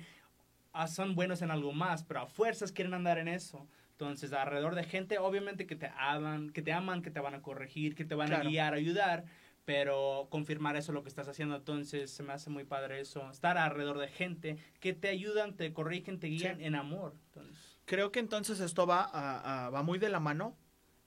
son 0.87 1.15
buenos 1.15 1.41
en 1.41 1.51
algo 1.51 1.71
más, 1.73 2.03
pero 2.03 2.21
a 2.21 2.27
fuerzas 2.27 2.71
quieren 2.71 2.93
andar 2.93 3.17
en 3.17 3.27
eso. 3.27 3.67
Entonces, 3.91 4.33
alrededor 4.33 4.75
de 4.75 4.83
gente, 4.83 5.17
obviamente 5.19 5.65
que 5.67 5.75
te 5.75 5.89
aman, 5.97 6.49
que 6.49 6.61
te 6.61 6.73
aman, 6.73 7.01
que 7.01 7.11
te 7.11 7.19
van 7.21 7.33
a 7.33 7.41
corregir, 7.41 7.95
que 7.95 8.03
te 8.05 8.13
van 8.15 8.27
Claro. 8.27 8.47
a 8.47 8.49
guiar, 8.49 8.73
ayudar, 8.73 9.23
pero 9.63 10.27
confirmar 10.29 10.75
eso 10.75 10.91
lo 10.91 11.01
que 11.01 11.09
estás 11.09 11.27
haciendo. 11.27 11.55
Entonces, 11.55 12.11
se 12.11 12.21
me 12.21 12.33
hace 12.33 12.49
muy 12.49 12.65
padre 12.65 12.99
eso. 12.99 13.29
Estar 13.31 13.57
alrededor 13.57 13.97
de 13.97 14.07
gente 14.09 14.57
que 14.79 14.93
te 14.93 15.07
ayudan, 15.07 15.55
te 15.55 15.73
corrigen, 15.73 16.19
te 16.19 16.27
guían 16.27 16.57
Sí. 16.57 16.65
en 16.65 16.75
amor. 16.75 17.15
Entonces, 17.27 17.71
Creo 17.85 18.11
que 18.11 18.19
entonces 18.19 18.59
esto 18.59 18.85
va, 18.87 19.01
a- 19.03 19.65
a- 19.65 19.69
va 19.69 19.83
muy 19.83 19.97
de 19.99 20.09
la 20.09 20.19
mano 20.19 20.57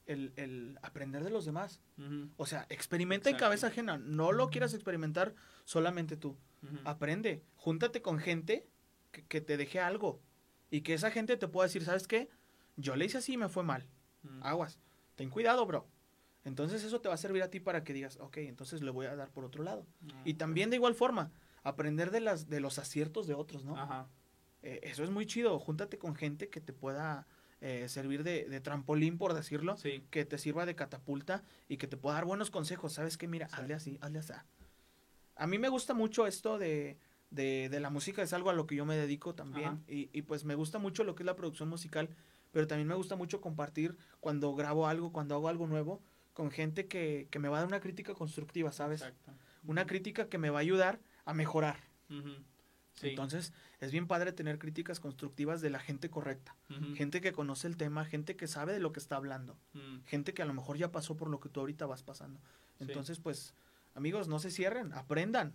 el, 0.07 0.33
el 0.37 0.79
aprender 0.83 1.23
de 1.25 1.31
los 1.31 1.45
demás. 1.45 1.83
ujú, 1.99 2.31
O 2.37 2.47
sea, 2.47 2.67
experimenta 2.71 3.29
en 3.29 3.35
Exacto. 3.35 3.47
cabeza 3.47 3.67
ajena. 3.67 3.99
No 3.99 4.33
lo 4.33 4.49
quieras 4.49 4.73
experimentar 4.75 5.35
solamente 5.65 6.17
tú. 6.17 6.39
ujú. 6.63 6.77
Aprende. 6.85 7.43
Júntate 7.57 8.01
con 8.01 8.19
gente 8.19 8.67
que, 9.11 9.25
que 9.25 9.41
te 9.41 9.57
deje 9.57 9.81
algo. 9.81 10.21
Y 10.71 10.83
que 10.83 10.95
esa 10.95 11.11
gente 11.11 11.37
te 11.37 11.49
pueda 11.49 11.67
decir, 11.67 11.85
¿sabes 11.85 12.07
qué? 12.07 12.29
Yo 12.77 12.95
le 12.97 13.07
hice 13.07 13.19
así 13.19 13.33
y 13.35 13.37
me 13.37 13.49
fue 13.49 13.63
mal. 13.63 13.89
Mm. 14.23 14.43
Aguas. 14.43 14.79
Ten 15.17 15.31
cuidado, 15.31 15.65
bro. 15.67 15.87
Entonces 16.45 16.85
eso 16.85 17.01
te 17.01 17.09
va 17.09 17.15
a 17.15 17.19
servir 17.19 17.43
a 17.43 17.51
ti 17.51 17.61
para 17.61 17.85
que 17.85 17.93
digas, 17.93 18.17
ok, 18.21 18.39
entonces 18.39 18.83
le 18.83 18.91
voy 18.91 19.07
a 19.07 19.17
dar 19.17 19.31
por 19.31 19.45
otro 19.45 19.63
lado. 19.65 19.87
Ah, 20.13 20.23
Y 20.25 20.35
también 20.35 20.71
de 20.71 20.77
igual 20.77 20.95
forma, 20.95 21.31
aprender 21.63 22.11
de, 22.11 22.21
las, 22.21 22.49
de 22.49 22.61
los 22.61 22.79
aciertos 22.79 23.27
de 23.27 23.35
otros, 23.35 23.65
¿no? 23.65 23.77
Ajá. 23.77 24.09
Eh, 24.63 24.81
eso 24.85 25.03
es 25.05 25.11
muy 25.11 25.27
chido. 25.27 25.59
Júntate 25.59 25.99
con 25.99 26.15
gente 26.15 26.49
que 26.49 26.61
te 26.61 26.73
pueda 26.73 27.27
eh, 27.61 27.89
servir 27.89 28.23
de, 28.23 28.49
de 28.49 28.61
trampolín, 28.61 29.19
por 29.19 29.35
decirlo, 29.35 29.77
Sí. 29.77 30.05
que 30.11 30.25
te 30.25 30.39
sirva 30.39 30.65
de 30.67 30.75
catapulta 30.77 31.43
y 31.69 31.77
que 31.77 31.87
te 31.87 31.97
pueda 31.97 32.15
dar 32.15 32.25
buenos 32.25 32.51
consejos. 32.51 32.93
¿Sabes 32.93 33.19
qué? 33.19 33.27
Mira, 33.29 33.47
Exacto. 33.47 33.63
hazle 33.65 33.75
así, 33.75 33.99
hazle 34.01 34.19
así. 34.21 34.33
A 35.37 35.47
mí 35.47 35.59
me 35.59 35.69
gusta 35.69 35.93
mucho 35.95 36.27
esto 36.27 36.59
de, 36.59 36.99
de, 37.31 37.69
de 37.69 37.81
la 37.81 37.91
música, 37.91 38.23
es 38.23 38.33
algo 38.33 38.51
a 38.51 38.53
lo 38.55 38.67
que 38.67 38.75
yo 38.77 38.85
me 38.87 38.97
dedico 38.97 39.35
también. 39.35 39.83
Y, 39.89 40.09
y 40.13 40.23
pues 40.23 40.45
me 40.45 40.55
gusta 40.55 40.79
mucho 40.79 41.05
lo 41.05 41.15
que 41.15 41.23
es 41.23 41.27
la 41.27 41.37
producción 41.37 41.69
musical, 41.69 42.09
pero 42.53 42.67
también 42.67 42.89
me 42.89 42.95
gusta 42.95 43.17
mucho 43.17 43.41
compartir 43.41 43.97
cuando 44.21 44.55
grabo 44.55 44.87
algo, 44.87 45.13
cuando 45.13 45.35
hago 45.35 45.49
algo 45.49 45.67
nuevo, 45.67 46.03
con 46.33 46.51
gente 46.51 46.87
que, 46.87 47.29
que 47.31 47.39
me 47.39 47.49
va 47.49 47.59
a 47.59 47.61
dar 47.61 47.69
una 47.69 47.81
crítica 47.81 48.15
constructiva, 48.15 48.73
¿sabes? 48.73 49.03
Exacto. 49.03 49.33
Una 49.67 49.87
crítica 49.87 50.29
que 50.29 50.39
me 50.39 50.51
va 50.51 50.59
a 50.59 50.63
ayudar 50.63 51.01
a 51.25 51.35
mejorar. 51.35 51.77
Sí. 52.95 53.11
Entonces, 53.11 53.53
es 53.81 53.93
bien 53.93 54.07
padre 54.09 54.33
tener 54.33 54.59
críticas 54.59 54.99
constructivas 54.99 55.61
de 55.61 55.71
la 55.71 55.79
gente 55.79 56.11
correcta. 56.11 56.57
Gente 56.95 57.21
que 57.21 57.33
conoce 57.33 57.67
el 57.69 57.77
tema, 57.77 58.05
gente 58.05 58.35
que 58.35 58.49
sabe 58.49 58.73
de 58.73 58.81
lo 58.81 58.93
que 58.93 58.99
está 59.01 59.17
hablando, 59.17 59.57
Mm. 59.75 60.01
gente 60.07 60.35
que 60.35 60.43
a 60.43 60.47
lo 60.47 60.55
mejor 60.55 60.77
ya 60.79 60.91
pasó 60.91 61.17
por 61.17 61.29
lo 61.29 61.39
que 61.39 61.49
tú 61.49 61.61
ahorita 61.61 61.87
vas 61.87 62.03
pasando. 62.03 62.41
Sí. 62.79 62.85
Entonces, 62.85 63.21
pues, 63.21 63.55
amigos, 63.95 64.27
no 64.29 64.39
se 64.39 64.51
cierren, 64.51 64.93
aprendan 64.95 65.55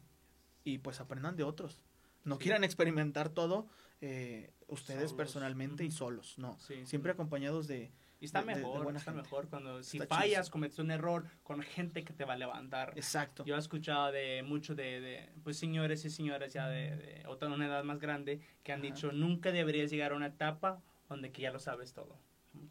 y 0.63 0.79
pues 0.79 1.00
aprendan 1.00 1.36
de 1.36 1.43
otros. 1.43 1.82
No 2.24 2.36
Sí. 2.36 2.43
quieran 2.43 2.63
experimentar 2.63 3.29
todo 3.29 3.67
eh, 4.01 4.51
ustedes 4.67 5.00
Solos. 5.12 5.13
personalmente 5.13 5.86
y 5.86 5.91
solos, 5.91 6.38
no. 6.38 6.58
Sí, 6.60 6.86
Siempre 6.86 7.12
sí. 7.12 7.13
acompañados 7.13 7.67
de... 7.67 7.91
Y 8.20 8.25
está 8.25 8.41
de- 8.41 8.48
de- 8.48 8.53
de 8.55 8.60
mejor, 8.62 8.84
buena 8.84 9.00
está 9.00 9.12
gente. 9.12 9.24
mejor 9.24 9.48
cuando 9.50 9.82
si 9.84 9.98
Está 9.98 10.15
fallas, 10.15 10.50
cometes 10.50 10.79
un 10.79 10.91
error 10.91 11.25
con 11.43 11.62
gente 11.62 12.03
que 12.03 12.12
te 12.13 12.24
va 12.25 12.34
a 12.34 12.38
levantar. 12.38 12.93
Exacto. 12.96 13.43
Yo 13.46 13.55
he 13.55 13.60
escuchado 13.60 14.12
de 14.12 14.43
muchos 14.43 14.75
de, 14.77 15.00
de, 15.01 15.29
pues 15.43 15.58
señores 15.58 16.03
y 16.05 16.10
señoras 16.10 16.51
ya 16.53 16.67
de, 16.67 17.24
otra 17.27 17.50
una 17.50 17.65
edad 17.67 17.84
más 17.84 18.00
grande 18.00 18.41
que 18.63 18.72
han 18.74 18.79
Ajá. 18.82 18.88
dicho 18.93 19.12
nunca 19.12 19.51
deberías 19.51 19.89
llegar 19.91 20.12
a 20.13 20.15
una 20.15 20.27
etapa 20.27 20.82
donde 21.10 21.32
que 21.32 21.41
ya 21.41 21.51
lo 21.51 21.60
sabes 21.60 21.93
todo. 21.93 22.17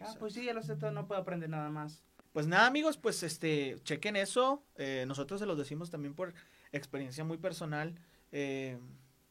Ah, 0.01 0.15
pues 0.19 0.33
sí, 0.35 0.45
ya 0.45 0.55
lo 0.55 0.63
sé 0.63 0.77
todo, 0.77 0.91
no 0.91 1.07
puedo 1.07 1.21
aprender 1.21 1.49
nada 1.51 1.69
más. 1.71 2.03
Pues 2.33 2.47
nada, 2.47 2.67
amigos, 2.67 2.97
pues 2.97 3.23
este, 3.23 3.77
chequen 3.85 4.17
eso. 4.17 4.63
Eh, 4.77 5.05
nosotros 5.07 5.39
se 5.41 5.47
los 5.47 5.59
decimos 5.59 5.91
también 5.91 6.15
por 6.15 6.33
experiencia 6.73 7.25
muy 7.25 7.39
personal. 7.39 7.95
Eh, 8.33 8.79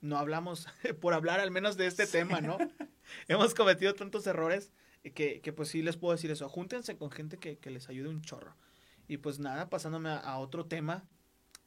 no 0.01 0.17
hablamos 0.17 0.67
por 1.01 1.13
hablar 1.13 1.39
al 1.39 1.51
menos 1.51 1.77
de 1.77 1.87
este 1.87 2.07
tema, 2.07 2.41
¿no? 2.41 2.57
Hemos 3.27 3.53
cometido 3.53 3.93
tantos 3.93 4.25
errores 4.27 4.71
que, 5.15 5.41
que 5.41 5.53
pues 5.53 5.69
sí 5.69 5.81
les 5.81 5.97
puedo 5.97 6.13
decir 6.13 6.31
eso. 6.31 6.47
Júntense 6.49 6.97
con 6.97 7.11
gente 7.11 7.37
que, 7.37 7.57
que 7.57 7.69
les 7.71 7.89
ayude 7.89 8.09
un 8.09 8.21
chorro. 8.21 8.55
Y 9.07 9.17
pues 9.17 9.39
nada, 9.39 9.69
pasándome 9.69 10.09
a, 10.09 10.17
a 10.17 10.37
otro 10.37 10.65
tema. 10.65 11.03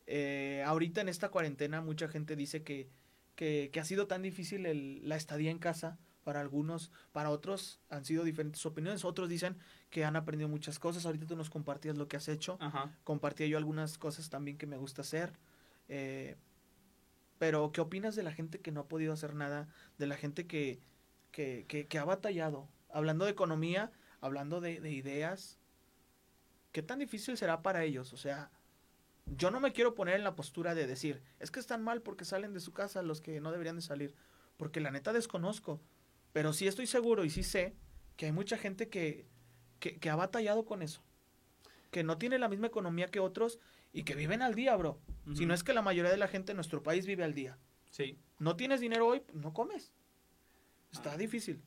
Eh, 0.07 0.63
ahorita 0.67 1.01
en 1.01 1.09
esta 1.09 1.31
cuarentena 1.31 1.81
mucha 1.81 2.09
gente 2.09 2.37
dice 2.37 2.63
que, 2.63 2.89
que, 3.37 3.71
que 3.73 3.81
ha 3.81 3.85
sido 3.85 4.07
tan 4.07 4.23
difícil 4.23 4.67
el- 4.67 5.09
la 5.09 5.17
estadía 5.17 5.51
en 5.51 5.59
casa 5.59 5.99
para 6.25 6.41
algunos, 6.41 6.91
para 7.13 7.31
otros 7.31 7.81
han 7.91 8.05
sido 8.05 8.25
diferentes 8.25 8.65
opiniones, 8.67 9.05
otros 9.05 9.29
dicen 9.29 9.57
que 9.91 10.05
han 10.05 10.17
aprendido 10.17 10.49
muchas 10.49 10.79
cosas, 10.79 11.05
ahorita 11.05 11.27
tú 11.27 11.37
nos 11.37 11.51
compartías 11.51 11.97
lo 11.99 12.09
que 12.09 12.17
has 12.17 12.29
hecho, 12.29 12.57
Ajá. 12.61 12.91
compartía 13.05 13.47
yo 13.47 13.59
algunas 13.59 13.99
cosas 13.99 14.31
también 14.31 14.57
que 14.57 14.67
me 14.67 14.79
gusta 14.79 15.03
hacer, 15.03 15.33
eh, 15.89 16.37
pero 17.39 17.73
¿qué 17.73 17.81
opinas 17.81 18.17
de 18.17 18.23
la 18.23 18.33
gente 18.33 18.61
que 18.61 18.73
no 18.73 18.81
ha 18.81 18.89
podido 18.89 19.13
hacer 19.13 19.35
nada, 19.35 19.69
de 19.99 20.07
la 20.07 20.17
gente 20.17 20.47
que, 20.47 20.81
que, 21.33 21.67
que, 21.67 21.99
ha 21.99 22.05
batallado? 22.05 22.69
Hablando 22.91 23.25
de 23.25 23.33
economía, 23.33 23.93
hablando 24.21 24.61
de, 24.61 24.81
de 24.81 24.93
ideas, 24.93 25.59
¿qué 26.73 26.83
tan 26.83 27.01
difícil 27.01 27.37
será 27.37 27.63
para 27.63 27.85
ellos? 27.85 28.13
O 28.13 28.17
sea, 28.17 28.51
yo 29.27 29.51
no 29.51 29.61
me 29.61 29.73
quiero 29.73 29.95
poner 29.95 30.17
en 30.17 30.25
la 30.25 30.37
postura 30.37 30.75
de 30.75 30.87
decir, 30.87 31.23
es 31.41 31.51
que 31.51 31.61
están 31.61 31.83
mal 31.83 32.03
porque 32.03 32.25
salen 32.25 32.53
de 32.53 32.61
su 32.61 32.73
casa 32.73 33.03
los 33.03 33.21
que 33.21 33.41
no 33.41 33.53
deberían 33.53 33.77
de 33.77 33.83
salir, 33.83 34.15
porque 34.57 34.81
la 34.81 34.91
neta 34.91 35.13
desconozco, 35.13 35.81
pero 36.33 36.53
sí 36.53 36.67
estoy 36.67 36.87
seguro 36.87 37.25
y 37.25 37.31
sí 37.31 37.43
sé 37.43 37.75
que 38.17 38.27
hay 38.27 38.33
mucha 38.33 38.57
gente 38.57 38.89
que, 38.89 39.27
que, 39.81 39.99
que 39.99 40.11
ha 40.11 40.17
batallado 40.17 40.65
con 40.65 40.83
eso, 40.83 41.03
que 41.91 42.05
no 42.05 42.19
tiene 42.19 42.39
la 42.39 42.49
misma 42.49 42.69
economía 42.69 43.11
que 43.11 43.21
otros 43.21 43.59
y 43.95 44.03
que 44.03 44.15
viven 44.15 44.43
al 44.43 44.55
día, 44.55 44.77
bro. 44.77 45.01
Si 45.27 45.31
Ujú. 45.31 45.47
no 45.47 45.55
es 45.55 45.65
que 45.65 45.73
la 45.73 45.81
mayoría 45.81 46.11
de 46.11 46.19
la 46.19 46.29
gente 46.29 46.53
en 46.53 46.57
nuestro 46.57 46.83
país 46.83 47.07
vive 47.07 47.25
al 47.25 47.33
día. 47.33 47.57
Sí, 47.91 48.19
No 48.41 48.57
tienes 48.57 48.81
dinero 48.81 49.07
hoy, 49.07 49.23
no 49.33 49.55
comes. 49.55 49.93
Está 50.93 51.13
Ah. 51.13 51.17
difícil. 51.17 51.63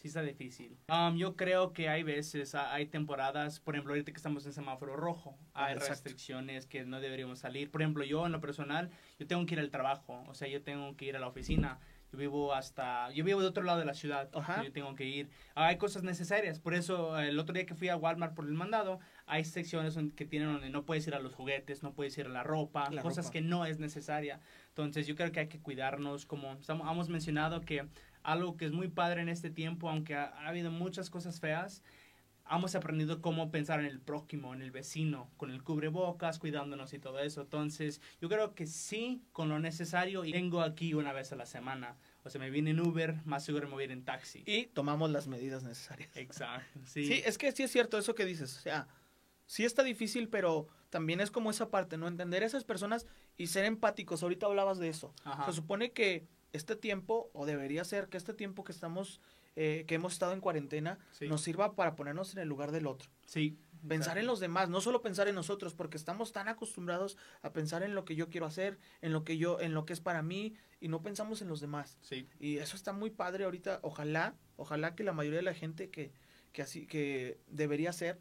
sí 0.00 0.06
está 0.06 0.22
difícil. 0.22 0.78
Um, 0.88 1.16
yo 1.16 1.34
creo 1.34 1.72
que 1.72 1.88
hay 1.88 2.04
veces, 2.04 2.54
ha- 2.54 2.72
hay 2.72 2.86
temporadas, 2.86 3.58
por 3.58 3.74
ejemplo, 3.74 3.92
ahorita 3.94 4.12
que 4.12 4.16
estamos 4.16 4.46
en 4.46 4.52
semáforo 4.52 4.94
rojo, 4.94 5.36
hay 5.54 5.72
exacto. 5.72 5.90
restricciones 5.92 6.66
que 6.66 6.84
no 6.84 7.00
deberíamos 7.00 7.40
salir. 7.40 7.68
Por 7.72 7.82
ejemplo, 7.82 8.04
yo 8.04 8.24
en 8.24 8.30
lo 8.30 8.40
personal, 8.40 8.90
yo 9.18 9.26
tengo 9.26 9.44
que 9.44 9.54
ir 9.54 9.60
al 9.60 9.70
trabajo, 9.70 10.22
o 10.28 10.34
sea, 10.34 10.46
yo 10.46 10.62
tengo 10.62 10.96
que 10.96 11.06
ir 11.06 11.16
a 11.16 11.18
la 11.18 11.26
oficina. 11.26 11.80
Yo 12.12 12.18
vivo 12.18 12.54
hasta, 12.54 13.10
yo 13.10 13.24
vivo 13.24 13.40
de 13.40 13.48
otro 13.48 13.64
lado 13.64 13.80
de 13.80 13.84
la 13.86 13.92
ciudad, 13.94 14.30
Ajá. 14.34 14.62
yo 14.62 14.70
tengo 14.72 14.94
que 14.94 15.04
ir. 15.04 15.30
Hay 15.56 15.78
cosas 15.78 16.04
necesarias, 16.04 16.60
por 16.60 16.74
eso 16.74 17.18
el 17.18 17.36
otro 17.38 17.52
día 17.54 17.66
que 17.66 17.74
fui 17.74 17.88
a 17.88 17.96
Walmart 17.96 18.34
por 18.36 18.44
el 18.46 18.54
mandado, 18.54 19.00
hay 19.28 19.44
secciones 19.44 19.96
que 20.16 20.24
tienen 20.24 20.52
donde 20.52 20.70
no 20.70 20.84
puedes 20.84 21.06
ir 21.06 21.14
a 21.14 21.20
los 21.20 21.34
juguetes, 21.34 21.82
no 21.82 21.92
puedes 21.92 22.16
ir 22.18 22.26
a 22.26 22.30
la 22.30 22.42
ropa, 22.42 22.90
La 22.90 23.02
cosas 23.02 23.26
ropa. 23.26 23.32
que 23.32 23.40
no 23.40 23.66
es 23.66 23.78
necesaria. 23.78 24.40
Entonces 24.68 25.06
yo 25.06 25.14
creo 25.14 25.30
que 25.32 25.40
hay 25.40 25.48
que 25.48 25.60
cuidarnos, 25.60 26.26
como 26.26 26.52
estamos, 26.54 26.90
hemos 26.90 27.08
mencionado 27.08 27.60
que 27.60 27.86
algo 28.22 28.56
que 28.56 28.64
es 28.66 28.72
muy 28.72 28.88
padre 28.88 29.22
en 29.22 29.28
este 29.28 29.50
tiempo, 29.50 29.88
aunque 29.88 30.14
ha, 30.14 30.24
ha 30.24 30.48
habido 30.48 30.70
muchas 30.70 31.10
cosas 31.10 31.40
feas, 31.40 31.82
hemos 32.50 32.74
aprendido 32.74 33.20
cómo 33.20 33.50
pensar 33.50 33.80
en 33.80 33.86
el 33.86 34.00
prójimo, 34.00 34.54
en 34.54 34.62
el 34.62 34.70
vecino, 34.70 35.30
con 35.36 35.50
el 35.50 35.62
cubrebocas, 35.62 36.38
cuidándonos 36.38 36.92
y 36.94 36.98
todo 36.98 37.18
eso. 37.20 37.42
Entonces, 37.42 38.00
yo 38.20 38.28
creo 38.28 38.54
que 38.54 38.66
sí, 38.66 39.22
con 39.32 39.48
lo 39.48 39.58
necesario, 39.58 40.24
y 40.24 40.32
vengo 40.32 40.62
aquí 40.62 40.94
una 40.94 41.12
vez 41.12 41.32
a 41.32 41.36
la 41.36 41.46
semana. 41.46 41.96
O 42.24 42.30
sea, 42.30 42.40
me 42.40 42.50
viene 42.50 42.70
en 42.70 42.80
Uber, 42.80 43.16
más 43.24 43.44
seguro 43.44 43.68
me 43.68 43.74
voy 43.74 43.84
en 43.84 44.04
taxi. 44.04 44.42
Y 44.46 44.66
tomamos 44.66 45.10
las 45.10 45.28
medidas 45.28 45.62
necesarias. 45.62 46.10
Exacto, 46.16 46.80
sí. 46.84 47.06
Sí. 47.06 47.22
es 47.24 47.38
que 47.38 47.52
sí 47.52 47.62
es 47.62 47.70
cierto 47.70 47.98
eso 47.98 48.14
que 48.14 48.24
dices. 48.24 48.56
O 48.56 48.60
sea, 48.60 48.88
sí 49.48 49.64
está 49.64 49.82
difícil, 49.82 50.28
pero 50.28 50.68
también 50.90 51.20
es 51.20 51.32
como 51.32 51.50
esa 51.50 51.70
parte, 51.70 51.96
¿no? 51.96 52.06
Entender 52.06 52.44
a 52.44 52.46
esas 52.46 52.62
personas 52.62 53.06
y 53.36 53.48
ser 53.48 53.64
empáticos. 53.64 54.22
Ahorita 54.22 54.46
hablabas 54.46 54.78
de 54.78 54.88
eso. 54.88 55.12
Ajá. 55.24 55.46
Se 55.46 55.52
supone 55.52 55.90
que 55.92 56.28
este 56.52 56.76
tiempo, 56.76 57.30
o 57.32 57.44
debería 57.46 57.82
ser 57.84 58.08
que 58.08 58.16
este 58.16 58.34
tiempo 58.34 58.62
que 58.62 58.72
estamos, 58.72 59.20
eh, 59.56 59.84
que 59.88 59.96
hemos 59.96 60.12
estado 60.12 60.32
en 60.34 60.40
cuarentena, 60.40 60.98
Sí. 61.12 61.26
nos 61.28 61.40
sirva 61.42 61.74
para 61.74 61.96
ponernos 61.96 62.32
en 62.34 62.38
el 62.38 62.48
lugar 62.48 62.70
del 62.72 62.86
otro. 62.86 63.10
Sí. 63.26 63.58
Pensar 63.86 64.18
en 64.18 64.26
los 64.26 64.40
demás, 64.40 64.68
no 64.68 64.80
solo 64.80 65.02
pensar 65.02 65.28
en 65.28 65.34
nosotros, 65.36 65.72
porque 65.74 65.96
estamos 65.96 66.32
tan 66.32 66.48
acostumbrados 66.48 67.16
a 67.42 67.52
pensar 67.52 67.82
en 67.84 67.94
lo 67.94 68.04
que 68.04 68.16
yo 68.16 68.28
quiero 68.28 68.44
hacer, 68.46 68.78
en 69.02 69.12
lo 69.12 69.24
que 69.24 69.36
yo, 69.38 69.60
en 69.60 69.72
lo 69.72 69.84
que 69.86 69.92
es 69.92 70.00
para 70.00 70.20
mí, 70.22 70.54
y 70.80 70.88
no 70.88 71.00
pensamos 71.02 71.42
en 71.42 71.48
los 71.48 71.60
demás. 71.60 71.96
Sí. 72.00 72.28
Y 72.40 72.58
eso 72.58 72.76
está 72.76 72.92
muy 72.92 73.10
padre 73.10 73.44
ahorita. 73.44 73.78
Ojalá, 73.82 74.34
ojalá 74.56 74.94
que 74.96 75.04
la 75.04 75.12
mayoría 75.12 75.38
de 75.38 75.44
la 75.44 75.54
gente 75.54 75.90
que, 75.90 76.12
que 76.52 76.62
así, 76.62 76.86
que 76.86 77.38
debería 77.46 77.92
ser. 77.92 78.20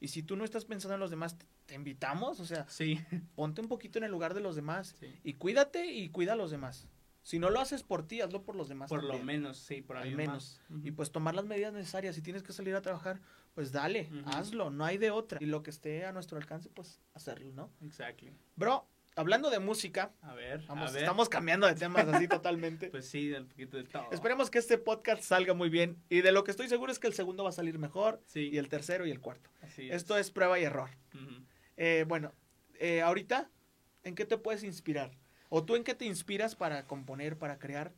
Y 0.00 0.08
si 0.08 0.22
tú 0.22 0.36
no 0.36 0.44
estás 0.44 0.64
pensando 0.64 0.94
en 0.94 1.00
los 1.00 1.10
demás, 1.10 1.36
te, 1.38 1.46
te 1.66 1.74
invitamos. 1.74 2.40
O 2.40 2.44
sea, 2.44 2.66
Sí. 2.68 3.00
ponte 3.34 3.60
un 3.60 3.68
poquito 3.68 3.98
en 3.98 4.04
el 4.04 4.10
lugar 4.10 4.34
de 4.34 4.40
los 4.40 4.54
demás. 4.56 4.94
Sí. 5.00 5.12
Y 5.24 5.34
cuídate 5.34 5.86
y 5.86 6.08
cuida 6.10 6.34
a 6.34 6.36
los 6.36 6.50
demás. 6.50 6.86
Si 7.22 7.38
no 7.38 7.50
lo 7.50 7.60
haces 7.60 7.82
por 7.82 8.06
ti, 8.06 8.20
hazlo 8.22 8.42
por 8.42 8.54
los 8.56 8.68
demás. 8.68 8.88
Por 8.88 9.04
lo 9.04 9.18
menos, 9.18 9.58
sí, 9.58 9.82
por 9.82 9.96
Al 9.98 10.14
menos. 10.14 10.60
más. 10.70 10.84
Y 10.86 10.92
pues 10.92 11.10
tomar 11.10 11.34
las 11.34 11.44
medidas 11.44 11.74
necesarias. 11.74 12.14
Si 12.14 12.22
tienes 12.22 12.42
que 12.42 12.52
salir 12.54 12.74
a 12.74 12.80
trabajar, 12.80 13.20
pues 13.54 13.70
dale, 13.70 14.08
hazlo. 14.26 14.70
No 14.70 14.84
hay 14.86 14.96
de 14.96 15.10
otra. 15.10 15.38
Y 15.42 15.46
lo 15.46 15.62
que 15.62 15.68
esté 15.70 16.06
a 16.06 16.12
nuestro 16.12 16.38
alcance, 16.38 16.70
pues 16.70 17.00
hacerlo, 17.12 17.52
¿no? 17.52 17.70
Exactly. 17.82 18.32
Bro, 18.56 18.86
hablando 19.18 19.50
de 19.50 19.58
música, 19.58 20.12
A 20.22 20.34
ver, 20.34 20.62
vamos, 20.66 20.90
a 20.90 20.92
ver. 20.92 21.02
estamos 21.02 21.28
cambiando 21.28 21.66
de 21.66 21.74
temas 21.74 22.06
así 22.08 22.28
totalmente. 22.28 22.88
Pues 22.90 23.08
sí, 23.08 23.32
un 23.32 23.46
poquito 23.48 23.76
de 23.76 23.84
todo. 23.84 24.08
Esperemos 24.12 24.50
que 24.50 24.58
este 24.58 24.78
podcast 24.78 25.22
salga 25.22 25.54
muy 25.54 25.68
bien. 25.68 25.96
Y 26.08 26.20
de 26.20 26.32
lo 26.32 26.44
que 26.44 26.50
estoy 26.50 26.68
seguro 26.68 26.92
es 26.92 26.98
que 26.98 27.06
el 27.06 27.14
segundo 27.14 27.42
va 27.44 27.50
a 27.50 27.52
salir 27.52 27.78
mejor. 27.78 28.22
Sí, 28.26 28.48
Y 28.52 28.58
el 28.58 28.68
tercero 28.68 29.06
y 29.06 29.10
el 29.10 29.20
cuarto. 29.20 29.50
así 29.62 29.90
Esto 29.90 30.16
es 30.16 30.30
prueba 30.30 30.58
y 30.58 30.64
error. 30.64 30.90
Eh, 31.76 32.04
bueno, 32.08 32.32
eh, 32.80 33.02
ahorita, 33.02 33.50
¿en 34.04 34.14
qué 34.14 34.24
te 34.24 34.38
puedes 34.38 34.62
inspirar? 34.64 35.10
¿O 35.48 35.64
tú 35.64 35.76
en 35.76 35.84
qué 35.84 35.94
te 35.94 36.04
inspiras 36.04 36.54
para 36.56 36.86
componer, 36.86 37.36
para 37.38 37.58
crear? 37.58 37.92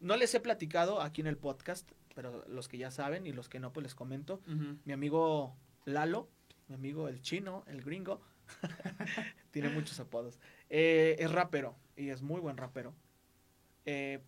No 0.00 0.16
les 0.16 0.34
he 0.34 0.40
platicado 0.40 1.00
aquí 1.02 1.20
en 1.20 1.26
el 1.26 1.36
podcast, 1.36 1.90
pero 2.14 2.44
los 2.48 2.68
que 2.68 2.78
ya 2.78 2.90
saben 2.90 3.26
y 3.26 3.32
los 3.32 3.48
que 3.48 3.58
no, 3.60 3.72
pues 3.72 3.82
les 3.84 3.94
comento. 3.94 4.40
Mi 4.84 4.92
amigo 4.92 5.56
Lalo, 5.84 6.28
mi 6.68 6.74
amigo 6.74 7.08
el 7.08 7.20
chino, 7.22 7.64
el 7.66 7.82
gringo, 7.82 8.20
tiene 9.50 9.68
muchos 9.70 9.98
apodos. 10.00 10.38
Eh, 10.70 11.16
es 11.18 11.30
rapero 11.30 11.76
y 11.96 12.10
es 12.10 12.22
muy 12.22 12.40
buen 12.40 12.56
rapero. 12.56 12.94
Eh, 13.84 14.20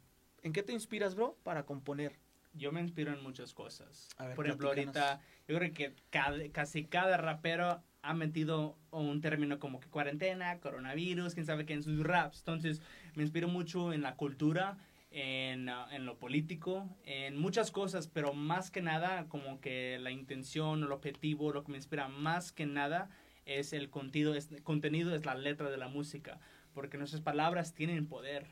¿En 0.42 0.52
qué 0.52 0.62
te 0.62 0.72
inspiras, 0.72 1.14
bro, 1.14 1.36
para 1.42 1.64
componer? 1.64 2.18
Yo 2.54 2.72
me 2.72 2.80
inspiro 2.80 3.12
en 3.12 3.22
muchas 3.22 3.54
cosas. 3.54 4.08
A 4.16 4.26
ver, 4.26 4.36
Por 4.36 4.46
ejemplo, 4.46 4.68
ahorita 4.68 5.20
yo 5.46 5.56
creo 5.58 5.72
que 5.72 5.94
cada- 6.10 6.48
casi 6.50 6.84
cada 6.84 7.16
rapero 7.16 7.82
ha 8.02 8.14
metido 8.14 8.76
un 8.90 9.20
término 9.20 9.58
como 9.58 9.78
que 9.78 9.88
cuarentena, 9.88 10.58
coronavirus, 10.58 11.34
quién 11.34 11.46
sabe 11.46 11.66
qué 11.66 11.74
en 11.74 11.82
sus 11.82 12.02
raps. 12.02 12.38
Entonces 12.38 12.80
me 13.14 13.22
inspiro 13.22 13.46
mucho 13.48 13.92
en 13.92 14.00
la 14.02 14.16
cultura, 14.16 14.78
en, 15.12 15.68
ah, 15.68 15.88
en 15.92 16.06
lo 16.06 16.18
político, 16.18 16.88
en 17.04 17.36
muchas 17.36 17.70
cosas, 17.70 18.08
pero 18.08 18.32
más 18.32 18.70
que 18.70 18.80
nada 18.80 19.26
como 19.28 19.60
que 19.60 19.98
la 20.00 20.10
intención, 20.10 20.82
el 20.82 20.92
objetivo, 20.92 21.52
lo 21.52 21.62
que 21.62 21.72
me 21.72 21.78
inspira 21.78 22.08
más 22.08 22.52
que 22.52 22.64
nada 22.64 23.10
es 23.44 23.72
el 23.72 23.90
contenido, 23.90 24.34
es, 24.34 24.48
contenido 24.62 25.14
es 25.14 25.24
la 25.24 25.34
letra 25.34 25.70
de 25.70 25.76
la 25.76 25.88
música, 25.88 26.40
porque 26.72 26.98
nuestras 26.98 27.22
palabras 27.22 27.74
tienen 27.74 28.06
poder 28.06 28.46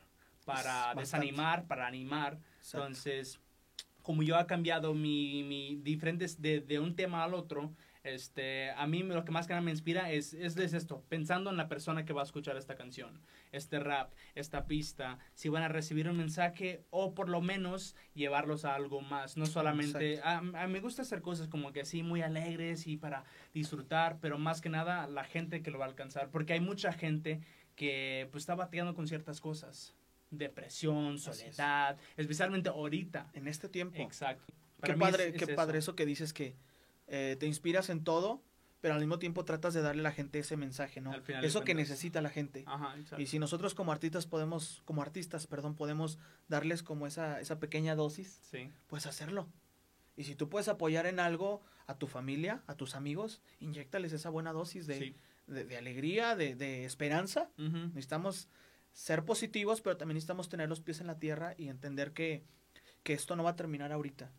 para 0.44 0.94
desanimar, 0.94 1.66
para 1.66 1.86
animar. 1.86 2.38
Exacto. 2.58 2.86
Entonces, 2.86 3.40
como 4.02 4.22
yo 4.22 4.36
ha 4.36 4.46
cambiado 4.46 4.94
mi, 4.94 5.42
mi 5.42 5.76
diferentes 5.76 6.40
de, 6.40 6.60
de 6.60 6.78
un 6.78 6.96
tema 6.96 7.24
al 7.24 7.34
otro, 7.34 7.74
este, 8.14 8.70
a 8.70 8.86
mí 8.86 9.02
lo 9.02 9.24
que 9.24 9.32
más 9.32 9.46
que 9.46 9.52
nada 9.52 9.62
me 9.62 9.70
inspira 9.70 10.10
es, 10.10 10.34
es, 10.34 10.56
es 10.56 10.72
esto, 10.72 11.02
pensando 11.08 11.50
en 11.50 11.56
la 11.56 11.68
persona 11.68 12.04
que 12.04 12.12
va 12.12 12.22
a 12.22 12.24
escuchar 12.24 12.56
esta 12.56 12.74
canción, 12.76 13.20
este 13.52 13.78
rap, 13.78 14.12
esta 14.34 14.66
pista, 14.66 15.18
si 15.34 15.48
van 15.48 15.62
a 15.62 15.68
recibir 15.68 16.08
un 16.08 16.16
mensaje 16.16 16.84
o 16.90 17.14
por 17.14 17.28
lo 17.28 17.40
menos 17.40 17.94
llevarlos 18.14 18.64
a 18.64 18.74
algo 18.74 19.00
más, 19.00 19.36
no 19.36 19.46
solamente, 19.46 20.20
a, 20.22 20.38
a- 20.38 20.66
me 20.68 20.80
gusta 20.80 21.02
hacer 21.02 21.22
cosas 21.22 21.48
como 21.48 21.72
que 21.72 21.80
así 21.82 22.02
muy 22.02 22.22
alegres 22.22 22.86
y 22.86 22.96
para 22.96 23.24
disfrutar, 23.54 24.18
pero 24.20 24.38
más 24.38 24.60
que 24.60 24.68
nada 24.68 25.06
la 25.06 25.24
gente 25.24 25.62
que 25.62 25.70
lo 25.70 25.78
va 25.78 25.86
a 25.86 25.88
alcanzar, 25.88 26.30
porque 26.30 26.52
hay 26.54 26.60
mucha 26.60 26.92
gente 26.92 27.40
que 27.76 28.28
pues 28.32 28.42
está 28.42 28.54
batallando 28.54 28.94
con 28.94 29.06
ciertas 29.06 29.40
cosas, 29.40 29.94
depresión, 30.30 31.14
es. 31.14 31.22
soledad, 31.22 31.96
especialmente 32.16 32.68
ahorita. 32.68 33.30
En 33.32 33.48
este 33.48 33.68
tiempo. 33.68 34.00
Exacto. 34.02 34.44
Qué 34.82 34.92
Para 34.94 34.96
padre, 34.96 35.28
es- 35.28 35.34
qué 35.44 35.54
padre 35.54 35.78
eso 35.78 35.94
que 35.96 36.06
dices 36.06 36.32
que 36.32 36.54
eh, 37.08 37.36
te 37.38 37.46
inspiras 37.46 37.88
en 37.90 38.04
todo, 38.04 38.42
pero 38.80 38.94
al 38.94 39.00
mismo 39.00 39.18
tiempo 39.18 39.44
tratas 39.44 39.74
de 39.74 39.82
darle 39.82 40.00
a 40.00 40.04
la 40.04 40.12
gente 40.12 40.38
ese 40.38 40.56
mensaje, 40.56 41.00
¿no? 41.00 41.12
Eso 41.42 41.64
que 41.64 41.74
necesita 41.74 42.22
la 42.22 42.30
gente. 42.30 42.64
Ajá. 42.66 42.94
Y 43.18 43.26
si 43.26 43.38
nosotros 43.38 43.74
como 43.74 43.90
artistas 43.90 44.26
podemos, 44.26 44.82
como 44.84 45.02
artistas, 45.02 45.46
perdón, 45.46 45.74
podemos 45.74 46.18
darles 46.48 46.82
como 46.82 47.06
esa, 47.06 47.40
esa 47.40 47.58
pequeña 47.58 47.96
dosis, 47.96 48.40
Sí, 48.50 48.70
pues 48.86 49.06
hacerlo. 49.06 49.48
Y 50.16 50.24
si 50.24 50.34
tú 50.34 50.48
puedes 50.48 50.68
apoyar 50.68 51.06
en 51.06 51.20
algo 51.20 51.62
a 51.86 51.94
tu 51.96 52.06
familia, 52.06 52.62
a 52.66 52.74
tus 52.74 52.94
amigos, 52.94 53.40
inyectales 53.60 54.12
esa 54.12 54.30
buena 54.30 54.52
dosis 54.52 54.86
de, 54.86 54.98
sí. 54.98 55.16
de, 55.46 55.64
de 55.64 55.76
alegría, 55.76 56.36
de, 56.36 56.54
de 56.54 56.84
esperanza. 56.84 57.50
Necesitamos 57.56 58.48
ser 58.92 59.24
positivos, 59.24 59.80
pero 59.80 59.96
también 59.96 60.16
necesitamos 60.16 60.48
tener 60.48 60.68
los 60.68 60.80
pies 60.80 61.00
en 61.00 61.06
la 61.06 61.18
tierra 61.18 61.54
y 61.56 61.68
entender 61.68 62.12
que, 62.12 62.44
que 63.04 63.12
esto 63.12 63.36
no 63.36 63.44
va 63.44 63.50
a 63.50 63.56
terminar 63.56 63.92
ahorita. 63.92 64.32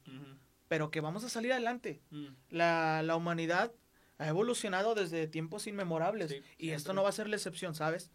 Pero 0.69 0.89
que 0.91 1.01
vamos 1.01 1.25
a 1.25 1.29
salir 1.29 1.51
adelante. 1.51 1.99
Mm. 2.11 2.27
La, 2.51 3.01
la 3.03 3.17
humanidad 3.17 3.73
ha 4.17 4.27
evolucionado 4.29 4.95
desde 4.95 5.27
tiempos 5.27 5.67
inmemorables 5.67 6.31
Sí, 6.31 6.41
y 6.57 6.69
esto 6.69 6.93
no 6.93 7.03
va 7.03 7.09
a 7.09 7.13
ser 7.13 7.27
la 7.27 7.35
excepción, 7.35 7.75
¿sabes? 7.75 8.11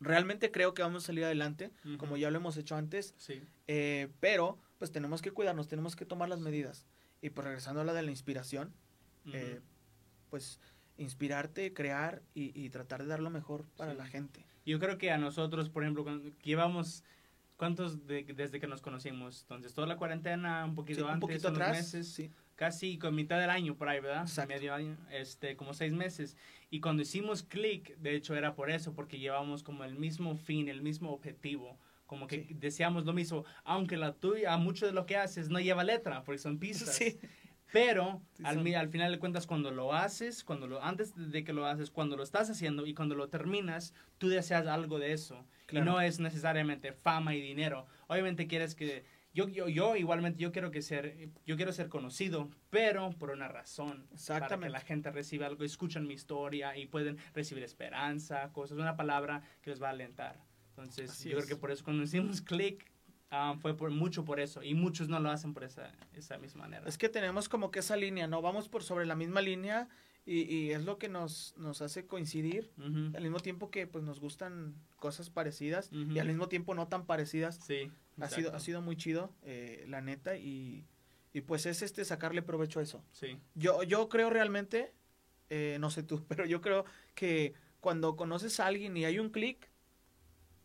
Realmente 0.00 0.50
creo 0.50 0.74
que 0.74 0.82
vamos 0.82 1.04
a 1.04 1.06
salir 1.06 1.24
adelante, 1.24 1.70
como 1.98 2.16
ya 2.16 2.30
lo 2.32 2.38
hemos 2.38 2.56
hecho 2.56 2.74
antes, 2.74 3.14
Sí, 3.18 3.40
eh, 3.68 4.08
pero 4.18 4.58
pues 4.78 4.90
tenemos 4.90 5.22
que 5.22 5.30
cuidarnos, 5.30 5.68
tenemos 5.68 5.94
que 5.94 6.04
tomar 6.04 6.28
las 6.28 6.40
medidas. 6.40 6.86
Y 7.20 7.30
pues 7.30 7.44
regresando 7.44 7.82
a 7.82 7.84
la 7.84 7.92
de 7.92 8.02
la 8.02 8.10
inspiración, 8.10 8.74
eh, 9.32 9.60
pues 10.28 10.58
inspirarte, 10.96 11.72
crear 11.72 12.20
y, 12.34 12.58
y 12.60 12.68
tratar 12.70 13.02
de 13.02 13.08
dar 13.08 13.20
lo 13.20 13.30
mejor 13.30 13.64
para 13.76 13.92
Sí. 13.92 13.98
la 13.98 14.06
gente. 14.06 14.44
Yo 14.66 14.80
creo 14.80 14.98
que 14.98 15.12
a 15.12 15.18
nosotros, 15.18 15.68
por 15.68 15.84
ejemplo, 15.84 16.02
cuando- 16.02 16.30
llevamos, 16.42 17.04
¿cuántos 17.62 18.08
de- 18.08 18.24
desde 18.24 18.58
que 18.58 18.66
nos 18.66 18.82
conocimos? 18.82 19.42
Entonces, 19.42 19.72
toda 19.72 19.86
la 19.86 19.96
cuarentena, 19.96 20.64
un 20.64 20.74
poquito 20.74 21.02
Sí, 21.02 21.04
antes, 21.06 21.14
un 21.14 21.20
poquito 21.20 21.48
unos 21.48 21.60
atrás, 21.60 21.76
meses, 21.76 22.08
sí. 22.08 22.28
casi 22.56 22.98
con 22.98 23.14
mitad 23.14 23.38
del 23.38 23.50
año 23.50 23.76
por 23.76 23.88
ahí, 23.88 24.00
¿verdad? 24.00 24.22
Exacto. 24.22 24.52
Medio 24.52 24.74
año, 24.74 24.96
este, 25.12 25.54
como 25.56 25.72
seis 25.72 25.92
meses. 25.92 26.36
Y 26.70 26.80
cuando 26.80 27.02
hicimos 27.02 27.44
click, 27.44 27.96
de 27.98 28.16
hecho 28.16 28.34
era 28.34 28.56
por 28.56 28.68
eso, 28.68 28.94
porque 28.94 29.20
llevamos 29.20 29.62
como 29.62 29.84
el 29.84 29.94
mismo 29.94 30.34
fin, 30.36 30.68
el 30.68 30.82
mismo 30.82 31.12
objetivo. 31.12 31.78
Como 32.06 32.26
que 32.26 32.42
Sí. 32.48 32.54
deseamos 32.54 33.04
lo 33.06 33.12
mismo, 33.12 33.44
aunque 33.62 33.96
la 33.96 34.12
tuya, 34.12 34.56
mucho 34.56 34.84
de 34.84 34.92
lo 34.92 35.06
que 35.06 35.16
haces 35.16 35.48
no 35.48 35.60
lleva 35.60 35.84
letra, 35.84 36.24
porque 36.24 36.38
son 36.38 36.58
pistas. 36.58 37.00
Pero 37.72 38.20
Sí, 38.36 38.42
al, 38.44 38.56
son- 38.56 38.74
al 38.74 38.88
final 38.88 39.12
de 39.12 39.18
cuentas, 39.18 39.46
cuando 39.46 39.70
lo 39.70 39.94
haces, 39.94 40.44
cuando 40.44 40.66
lo, 40.66 40.82
antes 40.82 41.12
de 41.16 41.42
que 41.42 41.52
lo 41.52 41.66
haces, 41.66 41.90
cuando 41.90 42.16
lo 42.16 42.22
estás 42.22 42.50
haciendo 42.50 42.86
y 42.86 42.94
cuando 42.94 43.14
lo 43.14 43.28
terminas, 43.28 43.94
tú 44.18 44.28
deseas 44.28 44.66
algo 44.66 44.98
de 44.98 45.12
eso. 45.12 45.44
Claro. 45.66 45.84
Y 45.84 45.88
no 45.88 46.00
es 46.00 46.20
necesariamente 46.20 46.92
fama 46.92 47.34
y 47.34 47.40
dinero. 47.40 47.86
Obviamente 48.08 48.46
quieres 48.46 48.74
que... 48.74 49.04
Yo, 49.34 49.48
yo, 49.48 49.66
yo 49.66 49.96
igualmente, 49.96 50.38
yo 50.42 50.52
quiero 50.52 50.70
que 50.70 50.82
ser, 50.82 51.30
yo 51.46 51.56
quiero 51.56 51.72
ser 51.72 51.88
conocido, 51.88 52.50
pero 52.68 53.12
por 53.12 53.30
una 53.30 53.48
razón. 53.48 53.88
Para 54.00 54.08
que 54.08 54.14
Exactamente. 54.14 54.68
la 54.68 54.80
gente 54.80 55.10
reciba 55.10 55.46
algo, 55.46 55.64
escuchan 55.64 56.06
mi 56.06 56.12
historia 56.12 56.76
y 56.76 56.84
pueden 56.86 57.16
recibir 57.32 57.64
esperanza, 57.64 58.52
cosas, 58.52 58.76
una 58.76 58.94
palabra 58.94 59.40
que 59.62 59.70
les 59.70 59.82
va 59.82 59.86
a 59.86 59.92
alentar. 59.92 60.36
Entonces, 60.68 61.10
Así 61.12 61.30
yo 61.30 61.38
es. 61.38 61.46
creo 61.46 61.56
que 61.56 61.60
por 61.60 61.70
eso 61.70 61.82
cuando 61.82 62.02
hicimos 62.02 62.42
click, 62.42 62.92
ah, 63.32 63.56
fue 63.60 63.76
por 63.76 63.90
mucho 63.90 64.24
por 64.24 64.38
eso. 64.38 64.62
Y 64.62 64.74
muchos 64.74 65.08
no 65.08 65.18
lo 65.18 65.30
hacen 65.30 65.52
por 65.54 65.64
esa, 65.64 65.90
esa 66.14 66.38
misma 66.38 66.62
manera. 66.62 66.86
Es 66.86 66.96
que 66.96 67.08
tenemos 67.08 67.48
como 67.48 67.72
que 67.72 67.80
esa 67.80 67.96
línea, 67.96 68.28
¿no? 68.28 68.40
Vamos 68.40 68.68
por 68.68 68.84
sobre 68.84 69.06
la 69.06 69.16
misma 69.16 69.40
línea 69.40 69.88
y, 70.24 70.42
y 70.42 70.70
es 70.70 70.84
lo 70.84 70.98
que 70.98 71.08
nos, 71.08 71.54
nos 71.56 71.82
hace 71.82 72.06
coincidir. 72.06 72.70
Al 72.78 73.22
mismo 73.22 73.40
tiempo 73.40 73.70
que 73.70 73.88
pues 73.88 74.04
nos 74.04 74.20
gustan 74.20 74.76
cosas 74.96 75.30
parecidas 75.30 75.90
y 75.92 76.18
al 76.20 76.28
mismo 76.28 76.48
tiempo 76.48 76.74
no 76.74 76.86
tan 76.86 77.06
parecidas. 77.06 77.56
Sí. 77.66 77.90
Ha 78.20 78.28
sido, 78.28 78.54
ha 78.54 78.60
sido 78.60 78.82
muy 78.82 78.96
chido, 78.96 79.32
eh, 79.42 79.84
la 79.88 80.02
neta, 80.02 80.36
y, 80.36 80.86
y 81.32 81.40
pues 81.40 81.64
es 81.64 81.80
este 81.80 82.04
sacarle 82.04 82.42
provecho 82.42 82.78
a 82.78 82.82
eso. 82.82 83.02
Sí. 83.10 83.38
Yo, 83.54 83.82
yo 83.82 84.08
creo 84.10 84.28
realmente, 84.28 84.92
eh, 85.48 85.78
no 85.80 85.90
sé 85.90 86.02
tú, 86.02 86.22
pero 86.28 86.44
yo 86.44 86.60
creo 86.60 86.84
que 87.14 87.54
cuando 87.80 88.14
conoces 88.14 88.60
a 88.60 88.66
alguien 88.66 88.96
y 88.96 89.06
hay 89.06 89.18
un 89.18 89.30
clic 89.30 89.70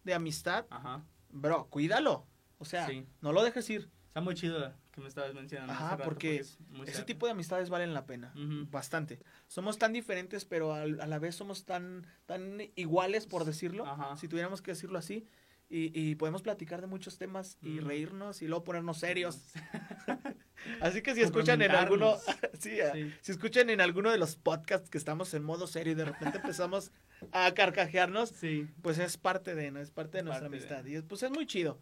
de 0.04 0.14
amistad, 0.14 0.66
Ajá. 0.70 1.04
bro, 1.30 1.68
cuídalo. 1.70 2.28
O 2.58 2.66
sea, 2.66 2.88
Sí. 2.88 3.06
no 3.22 3.32
lo 3.32 3.44
dejes 3.44 3.70
ir. 3.70 3.90
Está 4.08 4.22
muy 4.22 4.34
chido 4.34 4.74
que 4.92 5.02
me 5.02 5.08
estabas 5.08 5.34
mencionando. 5.36 5.74
Ajá, 5.74 5.92
rato, 5.92 6.04
porque 6.06 6.44
muy 6.70 6.88
Ese 6.88 7.04
tipo 7.04 7.28
de 7.28 7.34
amistades 7.34 7.70
valen 7.70 7.94
la 7.94 8.06
pena. 8.08 8.34
Bastante. 8.72 9.20
Somos 9.48 9.78
tan 9.78 9.94
diferentes, 9.94 10.44
pero 10.46 10.74
a, 10.74 10.86
la 10.88 11.20
vez 11.20 11.36
somos 11.36 11.66
tan, 11.66 12.08
tan 12.26 12.60
iguales, 12.76 13.28
por 13.28 13.46
decirlo. 13.46 13.86
Ajá. 13.86 14.18
Si 14.18 14.28
tuviéramos 14.28 14.62
que 14.62 14.72
decirlo 14.72 14.98
así. 14.98 15.26
Y, 15.70 15.92
y 15.94 16.16
podemos 16.16 16.42
platicar 16.42 16.80
de 16.80 16.88
muchos 16.88 17.18
temas 17.18 17.58
y 17.62 17.80
Ujú. 17.80 17.88
reírnos 17.90 18.42
y 18.42 18.48
luego 18.48 18.64
ponernos 18.64 19.00
serios. 19.00 19.52
Así 20.82 21.02
que 21.02 21.14
si 21.14 21.22
escuchan 21.22 21.62
en 21.62 21.72
alguno, 21.72 22.16
sí, 22.60 22.80
ah, 22.82 22.92
Sí. 22.94 23.14
si 23.22 23.32
escuchan 23.34 23.70
en 23.70 23.82
alguno 23.82 24.10
de 24.12 24.18
los 24.18 24.36
podcasts 24.38 24.90
que 24.90 24.98
estamos 24.98 25.34
en 25.34 25.44
modo 25.44 25.68
serio 25.68 25.92
y 25.92 25.96
de 25.96 26.06
repente 26.06 26.38
empezamos 26.38 26.92
a 27.32 27.54
carcajearnos, 27.54 28.30
Sí. 28.30 28.68
pues 28.82 28.98
es 28.98 29.18
parte 29.18 29.56
de, 29.56 29.72
¿no? 29.72 29.80
Es 29.80 29.92
parte 29.92 30.18
de 30.20 30.24
nuestra 30.24 30.48
Parte 30.50 30.58
de. 30.58 30.64
amistad. 30.74 30.86
Y 30.90 30.96
es- 30.96 31.04
pues 31.04 31.22
es 31.24 31.32
muy 31.32 31.46
chido. 31.46 31.80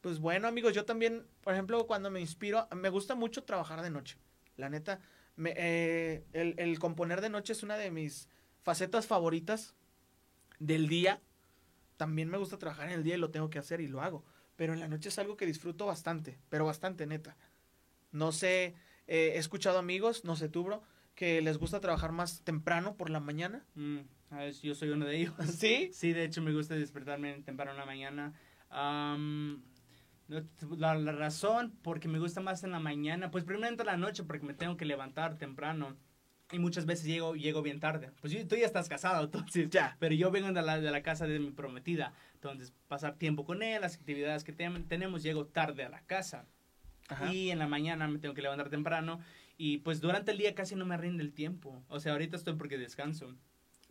Pues 0.00 0.18
bueno, 0.18 0.48
amigos, 0.48 0.72
yo 0.74 0.84
también, 0.84 1.26
por 1.42 1.52
ejemplo, 1.52 1.86
cuando 1.86 2.10
me 2.10 2.20
inspiro, 2.20 2.66
me 2.74 2.88
gusta 2.88 3.14
mucho 3.14 3.44
trabajar 3.44 3.82
de 3.82 3.90
noche. 3.90 4.16
La 4.56 4.70
neta, 4.70 5.00
me- 5.36 5.54
eh, 5.56 6.24
el, 6.32 6.54
el 6.58 6.78
componer 6.78 7.20
de 7.20 7.28
noche 7.28 7.52
es 7.52 7.62
una 7.62 7.76
de 7.76 7.90
mis 7.90 8.28
facetas 8.62 9.06
favoritas 9.06 9.74
del 10.58 10.88
día. 10.88 11.20
También 11.96 12.30
me 12.30 12.38
gusta 12.38 12.58
trabajar 12.58 12.88
en 12.88 12.94
el 12.94 13.04
día 13.04 13.16
y 13.16 13.18
lo 13.18 13.30
tengo 13.30 13.50
que 13.50 13.58
hacer 13.58 13.80
y 13.80 13.88
lo 13.88 14.02
hago. 14.02 14.24
Pero 14.56 14.72
en 14.74 14.80
la 14.80 14.88
noche 14.88 15.10
es 15.10 15.18
algo 15.18 15.36
que 15.36 15.46
disfruto 15.46 15.86
bastante, 15.86 16.38
pero 16.50 16.66
bastante, 16.66 17.06
neta. 17.06 17.36
No 18.12 18.32
sé, 18.32 18.74
eh, 19.06 19.32
he 19.34 19.38
escuchado 19.38 19.78
amigos, 19.78 20.24
no 20.24 20.36
sé 20.36 20.48
tú, 20.48 20.64
bro, 20.64 20.82
que 21.14 21.40
les 21.42 21.58
gusta 21.58 21.80
trabajar 21.80 22.12
más 22.12 22.42
temprano 22.42 22.96
por 22.96 23.10
la 23.10 23.20
mañana. 23.20 23.64
Mm, 23.74 23.98
a 24.30 24.38
ver, 24.38 24.54
yo 24.54 24.74
soy 24.74 24.90
uno 24.90 25.06
de 25.06 25.16
ellos. 25.18 25.34
¿Sí? 25.58 25.90
Sí, 25.92 26.12
de 26.12 26.24
hecho 26.24 26.42
me 26.42 26.52
gusta 26.52 26.74
despertarme 26.74 27.42
temprano 27.42 27.72
en 27.72 27.76
la 27.76 27.86
mañana. 27.86 28.34
La, 30.78 30.94
la 30.94 31.12
razón 31.12 31.72
porque 31.82 32.08
me 32.08 32.18
gusta 32.18 32.40
más 32.40 32.62
en 32.64 32.70
la 32.70 32.80
mañana, 32.80 33.30
pues 33.30 33.44
primero 33.44 33.66
en 33.68 33.86
la 33.86 33.96
noche 33.96 34.22
porque 34.24 34.46
me 34.46 34.54
tengo 34.54 34.76
que 34.76 34.84
levantar 34.84 35.36
temprano. 35.36 35.96
Y 36.52 36.58
muchas 36.58 36.84
veces 36.84 37.06
llego, 37.06 37.36
llego 37.36 37.62
bien 37.62 37.78
tarde. 37.78 38.10
Pues 38.20 38.32
yo- 38.32 38.44
tú 38.48 38.56
ya 38.56 38.66
estás 38.66 38.88
casado, 38.88 39.24
entonces. 39.26 39.70
Ya. 39.70 39.96
Pero 40.00 40.14
yo 40.16 40.32
vengo 40.32 40.50
de 40.52 40.62
la, 40.62 40.80
de 40.80 40.90
la 40.90 41.00
casa 41.02 41.26
de 41.28 41.38
mi 41.38 41.52
prometida. 41.52 42.12
Entonces, 42.34 42.72
pasar 42.88 43.14
tiempo 43.16 43.44
con 43.44 43.62
él, 43.62 43.80
las 43.80 43.94
actividades 43.94 44.42
que 44.42 44.52
tenemos, 44.52 45.22
llego 45.22 45.46
tarde 45.46 45.84
a 45.84 45.88
la 45.88 46.00
casa. 46.00 46.46
Ajá. 47.08 47.32
Y 47.32 47.50
en 47.50 47.60
la 47.60 47.68
mañana 47.68 48.08
me 48.08 48.18
tengo 48.18 48.34
que 48.34 48.42
levantar 48.42 48.68
temprano. 48.68 49.20
Y 49.58 49.78
pues 49.78 50.00
durante 50.00 50.32
el 50.32 50.38
día 50.38 50.54
casi 50.56 50.74
no 50.74 50.86
me 50.86 50.96
rinde 50.96 51.22
el 51.22 51.32
tiempo. 51.32 51.84
O 51.88 52.00
sea, 52.00 52.12
ahorita 52.12 52.36
estoy 52.36 52.54
porque 52.54 52.78
descanso. 52.78 53.36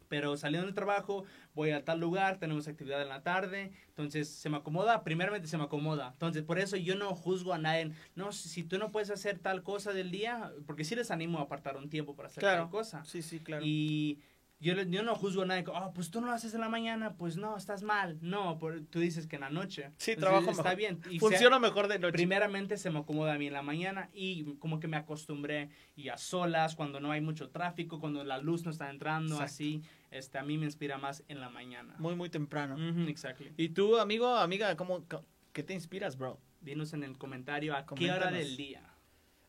Pero 0.10 0.36
saliendo 0.36 0.66
del 0.66 0.76
trabajo, 0.76 1.24
voy 1.54 1.70
a 1.72 1.86
tal 1.86 2.00
lugar, 2.00 2.40
tenemos 2.40 2.68
actividad 2.68 3.02
en 3.02 3.10
la 3.10 3.22
tarde, 3.24 3.72
entonces 3.88 4.28
se 4.28 4.50
me 4.50 4.58
acomoda, 4.58 5.04
primeramente 5.04 5.48
se 5.48 5.58
me 5.58 5.64
acomoda. 5.64 6.10
Entonces, 6.14 6.44
por 6.44 6.60
eso 6.60 6.76
yo 6.76 6.96
no 6.96 7.16
juzgo 7.16 7.54
a 7.54 7.60
nadie. 7.60 7.92
No, 8.16 8.32
si, 8.32 8.64
tú 8.64 8.78
no 8.80 8.92
puedes 8.92 9.12
hacer 9.12 9.40
tal 9.40 9.64
cosa 9.64 9.94
del 9.94 10.12
día, 10.12 10.52
porque 10.66 10.84
sí 10.84 10.96
les 10.96 11.12
animo 11.12 11.40
a 11.40 11.44
apartar 11.44 11.78
un 11.78 11.90
tiempo 11.90 12.16
para 12.16 12.28
hacer 12.28 12.42
Claro. 12.42 12.64
tal 12.64 12.72
cosa. 12.72 13.06
Sí, 13.06 13.22
sí, 13.22 13.40
claro. 13.40 13.64
Y 13.66 14.20
yo, 14.60 14.74
yo 14.84 15.04
no 15.04 15.16
juzgo 15.16 15.44
a 15.44 15.46
nadie, 15.46 15.64
oh, 15.68 15.92
pues 15.94 16.12
tú 16.12 16.20
no 16.22 16.28
lo 16.28 16.34
haces 16.34 16.54
en 16.54 16.62
la 16.62 16.70
mañana, 16.70 17.16
pues 17.16 17.38
no, 17.38 17.56
estás 17.56 17.82
mal. 17.84 18.18
No, 18.22 18.58
por- 18.60 18.82
tú 18.86 19.00
dices 19.00 19.26
que 19.28 19.36
en 19.38 19.42
la 19.42 19.50
noche. 19.50 19.92
Sí, 19.98 20.12
Entonces, 20.12 20.18
trabajo 20.18 20.52
Está 20.52 20.64
mejor. 20.64 20.78
bien. 20.78 21.00
Y 21.10 21.20
sea- 21.20 21.30
Funciona 21.30 21.60
mejor 21.60 21.88
de 21.88 22.00
noche. 22.00 22.12
Primeramente 22.14 22.78
se 22.78 22.90
me 22.90 23.00
acomoda 23.00 23.34
a 23.34 23.38
mí 23.38 23.48
en 23.48 23.54
la 23.54 23.62
mañana 23.62 24.10
y 24.14 24.56
como 24.60 24.80
que 24.80 24.88
me 24.88 24.98
acostumbré 24.98 25.70
y 25.96 26.10
a 26.10 26.18
solas, 26.18 26.76
cuando 26.76 27.00
no 27.00 27.12
hay 27.12 27.22
mucho 27.22 27.50
tráfico, 27.50 28.00
cuando 28.00 28.24
la 28.24 28.38
luz 28.38 28.66
no 28.66 28.72
está 28.72 28.90
entrando, 28.90 29.36
Exacto. 29.36 29.46
así, 29.54 29.82
este, 30.12 30.38
a 30.38 30.44
mí 30.44 30.58
me 30.58 30.66
inspira 30.66 30.98
más 30.98 31.24
en 31.28 31.40
la 31.40 31.50
mañana. 31.50 31.96
Muy, 32.00 32.16
muy 32.16 32.30
temprano. 32.30 32.76
Ujú, 32.76 33.08
exactly. 33.10 33.52
¿Y 33.58 33.70
tú, 33.70 33.98
amigo, 33.98 34.36
amiga, 34.36 34.76
cómo, 34.76 35.06
qué 35.54 35.64
te 35.64 35.74
inspiras, 35.74 36.18
bro? 36.18 36.40
Dinos 36.62 36.92
en 36.94 37.04
el 37.04 37.18
comentario 37.18 37.76
a 37.76 37.86
qué 37.86 38.12
hora 38.12 38.30
del 38.30 38.58
día. 38.58 38.84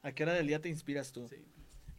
¿A 0.02 0.12
qué 0.12 0.22
hora 0.22 0.32
del 0.34 0.46
día 0.46 0.60
te 0.60 0.68
inspiras 0.68 1.10
tú? 1.12 1.26
Sí. 1.28 1.44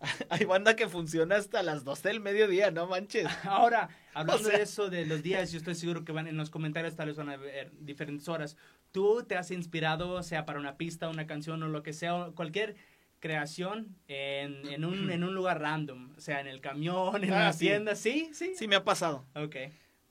Hay 0.29 0.45
banda 0.45 0.75
que 0.75 0.87
funciona 0.87 1.35
hasta 1.35 1.61
las 1.63 1.83
12 1.83 2.07
del 2.09 2.19
mediodía, 2.19 2.71
no 2.71 2.87
manches. 2.87 3.27
Ahora, 3.45 3.89
hablando 4.13 4.41
O 4.41 4.49
sea- 4.49 4.57
de 4.57 4.63
eso, 4.63 4.89
de 4.89 5.05
los 5.05 5.21
días, 5.23 5.51
yo 5.51 5.57
estoy 5.57 5.75
seguro 5.75 6.03
que 6.03 6.11
van 6.11 6.27
en 6.27 6.37
los 6.37 6.49
comentarios, 6.49 6.95
tal 6.95 7.07
vez 7.07 7.17
van 7.17 7.29
a 7.29 7.37
ver 7.37 7.71
diferentes 7.79 8.27
horas. 8.27 8.57
¿Tú 8.91 9.23
te 9.23 9.37
has 9.37 9.51
inspirado, 9.51 10.21
sea 10.23 10.45
para 10.45 10.59
una 10.59 10.75
pista, 10.77 11.07
una 11.09 11.27
canción 11.27 11.61
o 11.63 11.67
lo 11.67 11.83
que 11.83 11.93
sea, 11.93 12.31
cualquier 12.35 12.75
creación 13.19 13.95
en, 14.07 14.67
en, 14.69 14.85
un, 14.85 15.09
en 15.11 15.23
un 15.23 15.35
lugar 15.35 15.59
random? 15.61 16.13
O 16.17 16.21
sea, 16.21 16.39
en 16.41 16.47
el 16.47 16.61
camión, 16.61 17.23
en 17.23 17.33
Ah, 17.33 17.39
la 17.45 17.53
sí. 17.53 17.59
tienda, 17.65 17.95
¿sí? 17.95 18.29
Sí. 18.33 18.53
Sí, 18.55 18.67
me 18.67 18.75
ha 18.75 18.83
pasado. 18.83 19.25
Ok. 19.35 19.55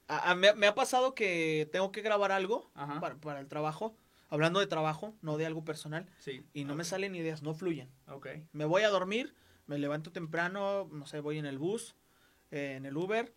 A- 0.09 0.31
a- 0.31 0.35
me, 0.35 0.53
me 0.55 0.67
ha 0.67 0.75
pasado 0.75 1.15
que 1.15 1.69
tengo 1.73 1.93
que 1.93 2.01
grabar 2.03 2.33
algo 2.33 2.71
para, 3.01 3.17
para 3.17 3.41
el 3.41 3.49
trabajo. 3.49 3.97
Hablando 4.33 4.61
de 4.61 4.69
trabajo, 4.69 5.17
no 5.23 5.37
de 5.39 5.47
algo 5.47 5.65
personal. 5.65 6.07
Sí. 6.21 6.45
Y 6.55 6.63
no 6.65 6.77
me 6.77 6.83
Ok. 6.85 6.89
salen 6.89 7.17
ideas, 7.17 7.43
no 7.43 7.53
fluyen. 7.53 7.89
Ok. 8.07 8.29
Me 8.53 8.65
voy 8.65 8.83
a 8.83 8.89
dormir, 8.89 9.35
me 9.71 9.79
levanto 9.79 10.11
temprano, 10.13 10.89
no 10.93 11.07
sé, 11.07 11.21
voy 11.21 11.39
en 11.39 11.47
el 11.47 11.59
bus, 11.59 11.95
eh, 12.51 12.75
en 12.77 12.85
el 12.87 12.97
Uber. 12.97 13.33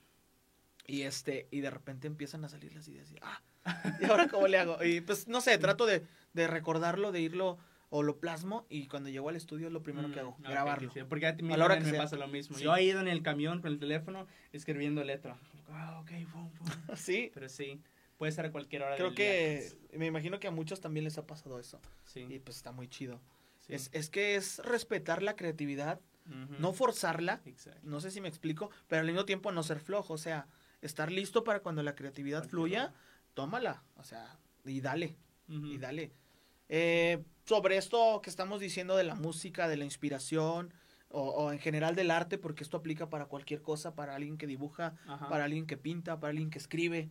Y 0.85 1.03
este, 1.03 1.47
y 1.51 1.61
de 1.61 1.69
repente 1.69 2.07
empiezan 2.07 2.43
a 2.43 2.49
salir 2.49 2.73
las 2.75 2.87
ideas. 2.87 3.09
Y, 3.11 3.15
ah, 3.21 3.41
¿y 4.01 4.05
ahora 4.05 4.27
cómo 4.27 4.47
le 4.47 4.57
hago? 4.57 4.83
Y 4.83 5.01
pues 5.01 5.27
no 5.27 5.39
sé, 5.41 5.57
trato 5.57 5.85
de, 5.85 6.03
de 6.33 6.47
recordarlo, 6.47 7.11
de 7.11 7.21
irlo 7.21 7.57
o 7.89 8.03
lo 8.03 8.19
plasmo. 8.19 8.65
Y 8.69 8.87
cuando 8.87 9.09
llego 9.09 9.29
al 9.29 9.35
estudio 9.35 9.67
es 9.67 9.73
lo 9.73 9.81
primero 9.83 10.09
que 10.09 10.15
Mm, 10.17 10.19
hago, 10.19 10.29
ok, 10.31 10.39
grabarlo. 10.41 10.91
sí, 10.91 10.99
porque 11.07 11.27
a, 11.27 11.33
mí 11.33 11.53
A 11.53 11.57
la 11.57 11.65
hora 11.65 11.77
que 11.77 11.85
me 11.85 11.91
sea. 11.91 12.01
pasa 12.01 12.17
lo 12.17 12.27
mismo. 12.27 12.57
Sí. 12.57 12.63
Yo 12.63 12.75
he 12.75 12.83
ido 12.83 12.99
en 12.99 13.07
el 13.07 13.21
camión 13.21 13.61
con 13.61 13.71
el 13.71 13.79
teléfono 13.79 14.27
escribiendo 14.51 15.03
letra. 15.03 15.37
Ah, 15.69 15.99
ok, 16.01 16.09
pum, 16.31 16.49
pum. 16.51 16.67
Sí, 16.97 17.31
Pero 17.33 17.47
sí, 17.47 17.79
puede 18.17 18.31
ser 18.33 18.47
a 18.47 18.51
cualquier 18.51 18.81
hora 18.83 18.95
creo 18.95 19.07
del 19.11 19.15
día. 19.15 19.25
que 19.25 19.97
me 19.97 20.07
imagino 20.07 20.39
que 20.39 20.47
a 20.47 20.51
muchos 20.51 20.81
también 20.81 21.03
les 21.05 21.17
ha 21.17 21.25
pasado 21.27 21.59
eso. 21.59 21.79
Sí, 22.05 22.25
Y 22.29 22.39
pues 22.39 22.57
está 22.57 22.71
muy 22.73 22.87
chido. 22.89 23.21
sí. 23.61 23.73
Es, 23.75 23.89
es 23.93 24.09
que 24.09 24.35
es 24.35 24.57
respetar 24.65 25.23
la 25.23 25.35
creatividad, 25.37 26.01
No 26.25 26.73
forzarla. 26.73 27.41
Exacto. 27.45 27.81
No 27.83 27.99
sé 27.99 28.11
si 28.11 28.21
me 28.21 28.29
explico, 28.29 28.69
pero 28.87 29.01
al 29.01 29.07
mismo 29.07 29.25
tiempo 29.25 29.51
no 29.51 29.63
ser 29.63 29.79
flojo. 29.79 30.13
O 30.13 30.17
sea, 30.17 30.47
estar 30.81 31.11
listo 31.11 31.43
para 31.43 31.59
cuando 31.59 31.83
la 31.83 31.95
creatividad 31.95 32.47
fluya, 32.47 32.93
tómala. 33.33 33.83
O 33.97 34.03
sea, 34.03 34.37
y 34.65 34.81
dale, 34.81 35.17
y 35.47 35.77
dale. 35.77 36.11
Eh, 36.69 37.23
sobre 37.45 37.77
esto 37.77 38.21
que 38.21 38.29
estamos 38.29 38.59
diciendo 38.59 38.95
de 38.95 39.03
la 39.03 39.15
música, 39.15 39.67
de 39.67 39.77
la 39.77 39.83
inspiración, 39.85 40.73
o, 41.09 41.29
o 41.29 41.51
en 41.51 41.59
general 41.59 41.95
del 41.95 42.09
arte, 42.09 42.37
porque 42.37 42.63
esto 42.63 42.77
aplica 42.77 43.09
para 43.09 43.25
cualquier 43.25 43.61
cosa, 43.61 43.93
para 43.93 44.15
alguien 44.15 44.37
que 44.37 44.47
dibuja, 44.47 44.95
Ajá. 45.05 45.29
para 45.29 45.43
alguien 45.43 45.67
que 45.67 45.77
pinta, 45.77 46.19
para 46.19 46.31
alguien 46.31 46.49
que 46.49 46.57
escribe. 46.57 47.09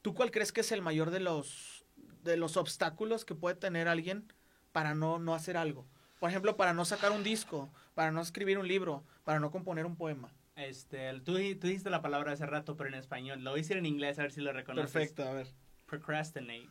¿Tú 0.00 0.14
cuál 0.14 0.30
crees 0.30 0.52
que 0.52 0.60
es 0.60 0.72
el 0.72 0.80
mayor 0.82 1.10
de 1.10 1.20
los, 1.20 1.84
de 2.22 2.36
los 2.36 2.56
obstáculos 2.56 3.24
que 3.24 3.34
puede 3.34 3.56
tener 3.56 3.88
alguien 3.88 4.32
para 4.72 4.94
no, 4.94 5.18
no 5.18 5.34
hacer 5.34 5.56
algo? 5.56 5.86
Por 6.24 6.30
ejemplo, 6.30 6.56
para 6.56 6.72
no 6.72 6.86
sacar 6.86 7.12
un 7.12 7.22
disco, 7.22 7.68
para 7.92 8.10
no 8.10 8.22
escribir 8.22 8.56
un 8.56 8.66
libro, 8.66 9.04
para 9.24 9.40
no 9.40 9.50
componer 9.50 9.84
un 9.84 9.94
poema. 9.94 10.30
Este, 10.56 11.12
tú, 11.20 11.34
tú 11.34 11.66
dijiste 11.66 11.90
la 11.90 12.00
palabra 12.00 12.32
hace 12.32 12.46
rato, 12.46 12.78
pero 12.78 12.88
en 12.88 12.94
español. 12.94 13.44
Lo 13.44 13.50
voy 13.50 13.60
a 13.60 13.62
decir 13.62 13.76
en 13.76 13.84
inglés, 13.84 14.18
a 14.18 14.22
ver 14.22 14.32
si 14.32 14.40
lo 14.40 14.50
reconoces. 14.50 14.90
Perfecto, 14.90 15.22
a 15.28 15.34
ver. 15.34 15.48
Procrastinate. 15.84 16.70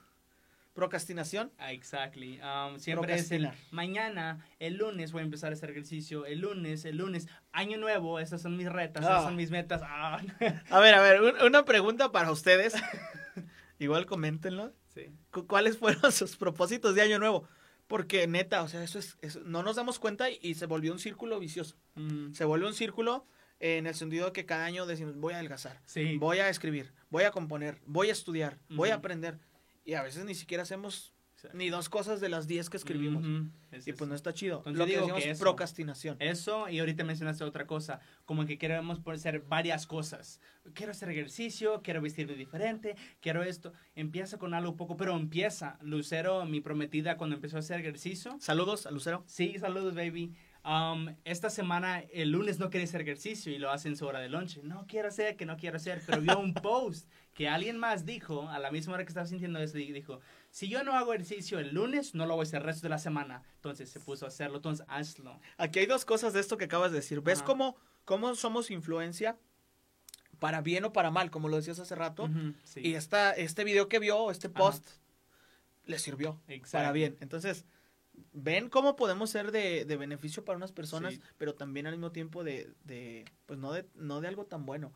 Procrastinación. 0.74 1.52
Ah, 1.60 1.72
exactly. 1.72 2.42
Um, 2.42 2.80
siempre 2.80 3.14
es 3.14 3.30
el 3.30 3.48
mañana, 3.70 4.44
el 4.58 4.78
lunes 4.78 5.12
voy 5.12 5.22
a 5.22 5.26
empezar 5.26 5.52
a 5.52 5.54
hacer 5.54 5.70
ejercicio, 5.70 6.26
el 6.26 6.40
lunes, 6.40 6.84
el 6.84 6.98
lunes, 6.98 7.28
año 7.52 7.78
nuevo, 7.78 8.20
esas 8.20 8.42
son 8.42 8.58
mis 8.58 8.72
retas, 8.72 9.06
Ah. 9.06 9.10
esas 9.12 9.24
son 9.26 9.36
mis 9.36 9.52
metas. 9.52 9.84
Ah. 9.86 10.20
A 10.72 10.80
ver, 10.80 10.96
a 10.96 11.00
ver, 11.04 11.22
un- 11.22 11.40
una 11.46 11.64
pregunta 11.66 12.12
para 12.12 12.32
ustedes. 12.32 12.74
Igual 13.78 14.08
coméntenlo. 14.08 14.74
sí. 14.96 15.14
Cu- 15.30 15.46
¿Cuáles 15.46 15.78
fueron 15.78 16.12
sus 16.12 16.38
propósitos 16.38 16.96
de 16.96 17.04
año 17.04 17.20
nuevo? 17.20 17.48
Porque 17.88 18.28
neta, 18.28 18.64
o 18.64 18.68
sea, 18.68 18.84
eso 18.84 19.00
es, 19.00 19.18
eso- 19.22 19.42
no 19.46 19.62
nos 19.64 19.76
damos 19.76 20.00
cuenta 20.00 20.30
y, 20.30 20.40
y 20.42 20.56
se 20.56 20.66
volvió 20.66 20.92
un 20.94 21.00
círculo 21.00 21.40
vicioso. 21.40 21.78
Ujú. 21.96 22.34
Se 22.34 22.46
volvió 22.46 22.68
un 22.68 22.74
círculo 22.74 23.26
eh, 23.60 23.78
en 23.78 23.88
el 23.88 23.96
sentido 23.96 24.28
de 24.28 24.32
que 24.34 24.46
cada 24.46 24.66
año 24.66 24.86
decimos, 24.86 25.16
voy 25.16 25.34
a 25.34 25.38
adelgazar, 25.38 25.82
Sí. 25.86 26.18
voy 26.18 26.40
a 26.40 26.50
escribir, 26.50 26.94
voy 27.10 27.24
a 27.24 27.32
componer, 27.32 27.82
voy 27.86 28.10
a 28.10 28.12
estudiar, 28.14 28.60
voy 28.70 28.90
a 28.90 28.96
aprender. 28.96 29.40
Y 29.86 29.94
a 29.94 30.04
veces 30.04 30.26
ni 30.26 30.34
siquiera 30.36 30.64
hacemos 30.64 31.13
Ni 31.54 31.70
dos 31.70 31.90
cosas 31.90 32.22
de 32.22 32.30
las 32.30 32.48
diez 32.48 32.70
que 32.70 32.78
escribimos. 32.78 33.24
Es 33.72 33.88
Y 33.88 33.94
pues 33.94 34.10
no 34.10 34.16
está 34.16 34.34
chido. 34.34 34.60
Entonces 34.60 34.80
Lo 34.80 34.86
que 34.86 34.92
digo 34.92 35.02
decimos 35.04 35.24
que 35.24 35.30
eso- 35.32 35.44
procrastinación. 35.44 36.18
Eso, 36.20 36.70
y 36.70 36.80
ahorita 36.80 37.04
mencionaste 37.04 37.44
otra 37.44 37.68
cosa, 37.68 38.00
como 38.26 38.46
que 38.46 38.58
queremos 38.58 39.00
hacer 39.06 39.42
varias 39.42 39.86
cosas. 39.88 40.40
Quiero 40.74 40.92
hacer 40.92 41.10
ejercicio, 41.10 41.82
quiero 41.84 42.02
vestirme 42.02 42.36
diferente, 42.36 42.96
quiero 43.20 43.44
esto. 43.44 43.74
Empieza 43.96 44.38
con 44.38 44.54
algo 44.54 44.76
poco, 44.76 44.96
pero 44.96 45.16
empieza. 45.16 45.78
Lucero, 45.82 46.46
mi 46.46 46.62
prometida, 46.62 47.18
cuando 47.18 47.36
empezó 47.36 47.58
a 47.58 47.60
hacer 47.60 47.80
ejercicio. 47.80 48.38
Saludos 48.40 48.86
a 48.86 48.92
Lucero. 48.92 49.24
Sí, 49.28 49.56
saludos, 49.60 49.96
baby. 49.96 50.34
Um, 50.66 51.14
esta 51.26 51.50
semana, 51.50 52.00
el 52.14 52.32
lunes 52.32 52.58
no 52.58 52.70
quiere 52.70 52.86
hacer 52.86 53.02
ejercicio 53.02 53.52
y 53.52 53.58
lo 53.58 53.70
hace 53.70 53.90
en 53.90 53.98
su 53.98 54.06
hora 54.06 54.20
de 54.22 54.30
lunch. 54.30 54.60
No 54.64 54.86
quiero 54.88 55.10
hacer, 55.10 55.36
que 55.36 55.46
no 55.46 55.58
quiero 55.58 55.76
hacer, 55.76 56.02
pero 56.06 56.22
vio 56.22 56.40
un 56.40 56.54
post 56.54 57.10
que 57.34 57.50
alguien 57.50 57.78
más 57.78 58.06
dijo, 58.06 58.48
a 58.48 58.60
la 58.60 58.72
misma 58.72 58.94
hora 58.94 59.04
que 59.04 59.10
estaba 59.10 59.26
sintiendo 59.26 59.60
eso, 59.60 59.78
dijo, 59.78 60.22
si 60.54 60.70
yo 60.70 60.84
no 60.84 60.94
hago 60.96 61.16
ejercicio 61.16 61.58
el 61.58 61.74
lunes, 61.74 62.14
no 62.14 62.28
lo 62.28 62.36
voy 62.36 62.44
a 62.44 62.48
hacer 62.48 62.62
el 62.62 62.68
resto 62.68 62.84
de 62.84 62.90
la 62.90 63.00
semana. 63.00 63.42
Entonces 63.56 63.90
se 63.90 64.00
puso 64.00 64.26
a 64.26 64.28
hacerlo, 64.28 64.58
entonces 64.58 64.86
hazlo. 64.88 65.42
Aquí 65.58 65.80
hay 65.80 65.88
dos 65.88 66.06
cosas 66.06 66.32
de 66.34 66.42
esto 66.42 66.58
que 66.58 66.66
acabas 66.66 66.92
de 66.92 66.98
decir. 66.98 67.22
¿Ves 67.22 67.40
Ajá. 67.40 67.46
cómo, 67.48 67.76
cómo 68.06 68.36
somos 68.36 68.70
influencia 68.70 69.36
para 70.38 70.62
bien 70.62 70.86
o 70.86 70.94
para 70.94 71.10
mal, 71.10 71.32
como 71.32 71.50
lo 71.50 71.56
decías 71.56 71.80
hace 71.80 71.96
rato? 71.96 72.30
Sí. 72.66 72.82
Y 72.84 72.94
esta, 72.94 73.32
este 73.32 73.64
video 73.64 73.90
que 73.90 73.98
vio, 73.98 74.30
este 74.30 74.46
Ajá. 74.46 74.54
post, 74.54 74.88
le 75.86 75.98
sirvió 75.98 76.40
Exacto. 76.48 76.78
para 76.78 76.92
bien. 76.92 77.18
Entonces, 77.20 77.66
ven 78.34 78.70
cómo 78.70 78.96
podemos 78.96 79.30
ser 79.30 79.52
de, 79.52 79.86
de 79.86 79.98
beneficio 79.98 80.44
para 80.44 80.58
unas 80.58 80.72
personas, 80.72 81.14
Sí. 81.16 81.22
pero 81.38 81.54
también 81.54 81.86
al 81.88 81.94
mismo 81.94 82.12
tiempo 82.12 82.44
de, 82.44 82.70
de, 82.84 83.26
pues 83.46 83.60
no 83.60 83.72
de, 83.74 83.86
no 83.96 84.22
de 84.22 84.28
algo 84.28 84.46
tan 84.46 84.66
bueno. 84.66 84.92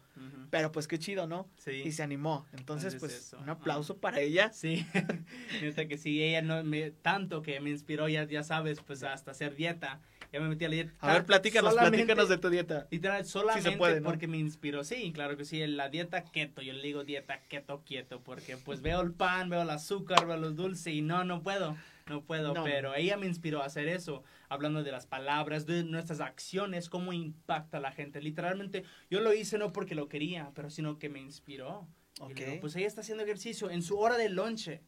Pero 0.50 0.72
pues 0.72 0.88
qué 0.88 0.98
chido, 0.98 1.28
¿no? 1.28 1.48
Sí. 1.58 1.72
Y 1.86 1.92
se 1.92 2.02
animó. 2.04 2.46
Entonces, 2.54 2.94
Entonces, 2.94 3.00
pues 3.00 3.28
eso. 3.28 3.38
un 3.40 3.50
aplauso 3.50 3.98
para 3.98 4.20
ella. 4.22 4.52
Sí, 4.54 4.86
neta 5.62 5.88
que 5.88 5.98
sí, 5.98 6.22
ella 6.24 6.42
no 6.42 6.64
me, 6.64 6.92
tanto 6.92 7.42
que 7.42 7.60
me 7.60 7.70
inspiró, 7.70 8.08
ya, 8.10 8.24
ya 8.26 8.44
sabes, 8.44 8.80
pues 8.82 9.04
hasta 9.04 9.32
hacer 9.32 9.56
dieta. 9.56 10.00
Ya 10.34 10.42
me 10.42 10.50
metí 10.50 10.66
a 10.66 10.70
la 10.70 10.74
dieta. 10.76 10.92
A 11.00 11.14
ver, 11.14 11.26
platícanos, 11.26 11.74
platícanos 11.74 12.28
de 12.28 12.38
tu 12.38 12.50
dieta. 12.50 12.88
Literal, 12.92 13.26
solamente 13.26 13.78
puede, 13.78 14.02
¿no? 14.02 14.10
porque 14.10 14.28
me 14.28 14.38
inspiró. 14.38 14.84
Sí, 14.84 15.12
claro 15.14 15.38
que 15.38 15.46
sí, 15.46 15.66
la 15.68 15.88
dieta 15.90 16.24
keto. 16.26 16.62
Yo 16.62 16.74
le 16.74 16.82
digo 16.82 17.06
dieta 17.06 17.40
keto 17.48 17.82
quieto 17.86 18.20
porque 18.22 18.58
pues 18.58 18.82
veo 18.82 19.00
el 19.02 19.14
pan, 19.14 19.50
veo 19.50 19.62
el 19.62 19.70
azúcar, 19.70 20.28
veo 20.28 20.36
los 20.36 20.56
dulces 20.58 20.88
y 20.94 21.02
no, 21.02 21.24
no 21.24 21.42
puedo. 21.44 21.78
No 22.10 22.24
puedo, 22.24 22.54
No. 22.54 22.64
pero 22.64 22.96
ella 22.96 23.18
me 23.18 23.26
inspiró 23.26 23.62
a 23.62 23.66
hacer 23.66 23.88
eso, 23.88 24.24
hablando 24.50 24.84
de 24.84 24.92
las 24.92 25.06
palabras, 25.08 25.66
de 25.66 25.84
nuestras 25.84 26.20
acciones, 26.20 26.90
cómo 26.90 27.14
impacta 27.14 27.78
a 27.78 27.82
la 27.82 27.92
gente. 27.92 28.22
Literalmente, 28.22 28.84
yo 29.10 29.20
lo 29.22 29.34
hice 29.34 29.58
no 29.58 29.74
porque 29.74 29.96
lo 29.96 30.08
quería, 30.08 30.52
pero 30.56 30.70
sino 30.70 30.98
que 31.00 31.10
me 31.10 31.20
inspiró. 31.20 31.88
Y 32.20 32.22
Ok. 32.24 32.40
le 32.40 32.46
digo, 32.46 32.62
pues 32.62 32.76
ella 32.76 32.88
está 32.88 33.02
haciendo 33.02 33.24
ejercicio 33.24 33.70
en 33.70 33.82
su 33.84 33.98
hora 34.00 34.18
de 34.18 34.30
lonche. 34.30 34.82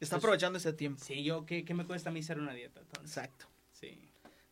Está 0.00 0.16
pues- 0.16 0.24
aprovechando 0.24 0.58
ese 0.58 0.72
tiempo. 0.72 1.04
Sí, 1.04 1.22
yo, 1.24 1.44
¿qué, 1.44 1.64
qué 1.64 1.74
me 1.74 1.84
cuesta 1.84 2.10
a 2.10 2.12
mí 2.12 2.20
hacer 2.20 2.38
una 2.38 2.52
dieta? 2.54 2.80
Entonces, 2.80 3.16
Exacto. 3.16 3.46
sí. 3.72 4.00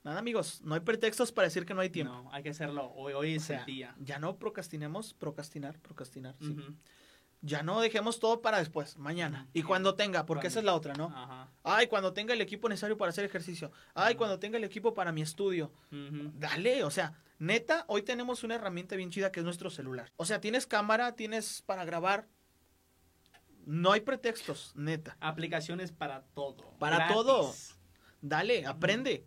Nada, 0.03 0.19
amigos, 0.21 0.61
no 0.63 0.75
hay 0.75 0.81
pretextos 0.83 1.33
para 1.33 1.47
decir 1.49 1.67
que 1.67 1.75
no 1.75 1.81
hay 1.81 1.91
tiempo. 1.91 2.13
No, 2.13 2.33
hay 2.33 2.43
que 2.43 2.51
hacerlo. 2.51 2.93
Hoy, 2.95 3.13
hoy 3.13 3.33
O 3.35 3.37
es 3.37 3.43
sea, 3.45 3.61
el 3.61 3.67
día. 3.67 3.95
ya 3.99 4.19
no 4.21 4.37
procrastinemos, 4.39 5.15
procrastinar, 5.15 5.79
procrastinar. 5.81 6.37
sí. 6.41 6.57
Ya 7.47 7.63
no 7.63 7.81
dejemos 7.81 8.19
todo 8.19 8.43
para 8.43 8.59
después, 8.59 8.99
mañana. 8.99 9.47
Y 9.53 9.63
cuando 9.63 9.95
tenga, 9.95 10.27
porque 10.27 10.49
esa 10.49 10.59
es 10.59 10.65
la 10.65 10.75
otra, 10.75 10.95
¿no? 10.95 11.13
Ajá. 11.15 11.49
Ay, 11.63 11.87
cuando 11.87 12.13
tenga 12.13 12.35
el 12.35 12.41
equipo 12.41 12.69
necesario 12.69 12.97
para 12.97 13.11
hacer 13.11 13.25
ejercicio. 13.25 13.71
Ay, 13.95 14.17
cuando 14.17 14.41
tenga 14.41 14.59
el 14.59 14.65
equipo 14.65 14.95
para 14.95 15.13
mi 15.13 15.23
estudio. 15.23 15.71
Dale, 15.91 16.83
o 16.83 16.91
sea, 16.91 17.13
neta, 17.39 17.85
hoy 17.87 18.03
tenemos 18.03 18.43
una 18.43 18.57
herramienta 18.57 18.97
bien 18.97 19.11
chida 19.11 19.31
que 19.31 19.39
es 19.41 19.45
nuestro 19.45 19.71
celular. 19.71 20.13
O 20.17 20.25
sea, 20.25 20.41
tienes 20.41 20.67
cámara, 20.67 21.15
tienes 21.15 21.63
para 21.63 21.85
grabar. 21.85 22.27
No 23.65 23.93
hay 23.93 24.01
pretextos, 24.01 24.73
neta. 24.75 25.17
Aplicaciones 25.21 25.93
para 25.93 26.23
todo. 26.35 26.57
Para 26.81 26.97
gratis. 26.97 27.15
todo. 27.15 27.55
Dale, 28.23 28.67
aprende. 28.67 29.25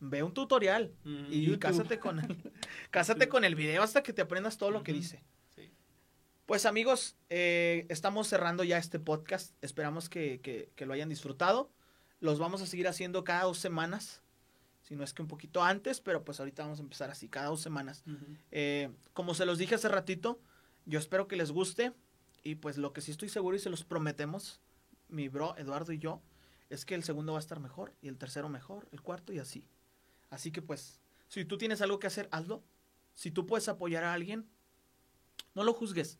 Ve 0.00 0.24
un 0.24 0.34
tutorial 0.34 0.92
y 1.04 1.42
YouTube. 1.42 1.60
cásate 1.60 2.00
con 2.00 2.18
el, 2.18 2.52
cásate 2.90 3.28
con 3.28 3.44
el 3.44 3.54
video 3.54 3.84
hasta 3.84 4.02
que 4.02 4.12
te 4.12 4.22
aprendas 4.22 4.56
todo 4.58 4.72
lo 4.72 4.82
que 4.82 4.92
dice. 4.92 5.22
Pues 6.50 6.66
amigos, 6.66 7.14
eh, 7.28 7.86
estamos 7.90 8.26
cerrando 8.26 8.64
ya 8.64 8.76
este 8.76 8.98
podcast. 8.98 9.54
Esperamos 9.62 10.08
que, 10.08 10.40
que- 10.40 10.72
que 10.74 10.84
lo 10.84 10.92
hayan 10.92 11.08
disfrutado. 11.08 11.70
Los 12.18 12.40
vamos 12.40 12.60
a 12.60 12.66
seguir 12.66 12.88
haciendo 12.88 13.22
cada 13.22 13.44
dos 13.44 13.58
semanas. 13.58 14.20
Si 14.82 14.96
no 14.96 15.04
es 15.04 15.14
que 15.14 15.22
un 15.22 15.28
poquito 15.28 15.62
antes, 15.62 16.00
pero 16.00 16.24
pues 16.24 16.40
ahorita 16.40 16.64
vamos 16.64 16.80
a 16.80 16.82
empezar 16.82 17.08
así, 17.08 17.28
cada 17.28 17.46
dos 17.50 17.60
semanas. 17.60 18.02
Eh, 18.50 18.90
como 19.12 19.34
se 19.34 19.46
los 19.46 19.58
dije 19.58 19.76
hace 19.76 19.88
ratito, 19.88 20.40
yo 20.86 20.98
espero 20.98 21.28
que 21.28 21.36
les 21.36 21.52
guste. 21.52 21.92
Y 22.42 22.56
pues 22.56 22.78
lo 22.78 22.92
que 22.92 23.00
sí 23.00 23.12
estoy 23.12 23.28
seguro 23.28 23.54
y 23.56 23.60
se 23.60 23.70
los 23.70 23.84
prometemos, 23.84 24.60
mi 25.08 25.28
bro 25.28 25.56
Eduardo 25.56 25.92
y 25.92 26.00
yo, 26.00 26.20
es 26.68 26.84
que 26.84 26.96
el 26.96 27.04
segundo 27.04 27.34
va 27.34 27.38
a 27.38 27.46
estar 27.46 27.60
mejor, 27.60 27.94
y 28.02 28.08
el 28.08 28.18
tercero 28.18 28.48
mejor, 28.48 28.88
el 28.90 29.02
cuarto 29.02 29.32
y 29.32 29.38
así. 29.38 29.68
Así 30.30 30.50
que 30.50 30.62
pues, 30.62 31.00
si 31.28 31.44
tú 31.44 31.58
tienes 31.58 31.80
algo 31.80 32.00
que 32.00 32.08
hacer, 32.08 32.28
hazlo. 32.32 32.64
Si 33.14 33.30
tú 33.30 33.46
puedes 33.46 33.68
apoyar 33.68 34.02
a 34.02 34.14
alguien, 34.14 34.48
no 35.54 35.62
lo 35.62 35.74
juzgues. 35.74 36.18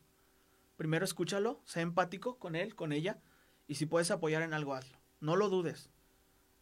Primero 0.81 1.05
escúchalo, 1.05 1.61
sé 1.63 1.81
empático 1.81 2.39
con 2.39 2.55
él, 2.55 2.73
con 2.73 2.91
ella, 2.91 3.21
y 3.67 3.75
si 3.75 3.85
puedes 3.85 4.09
apoyar 4.09 4.41
en 4.41 4.51
algo, 4.51 4.73
hazlo. 4.73 4.97
No 5.19 5.35
lo 5.35 5.47
dudes. 5.47 5.91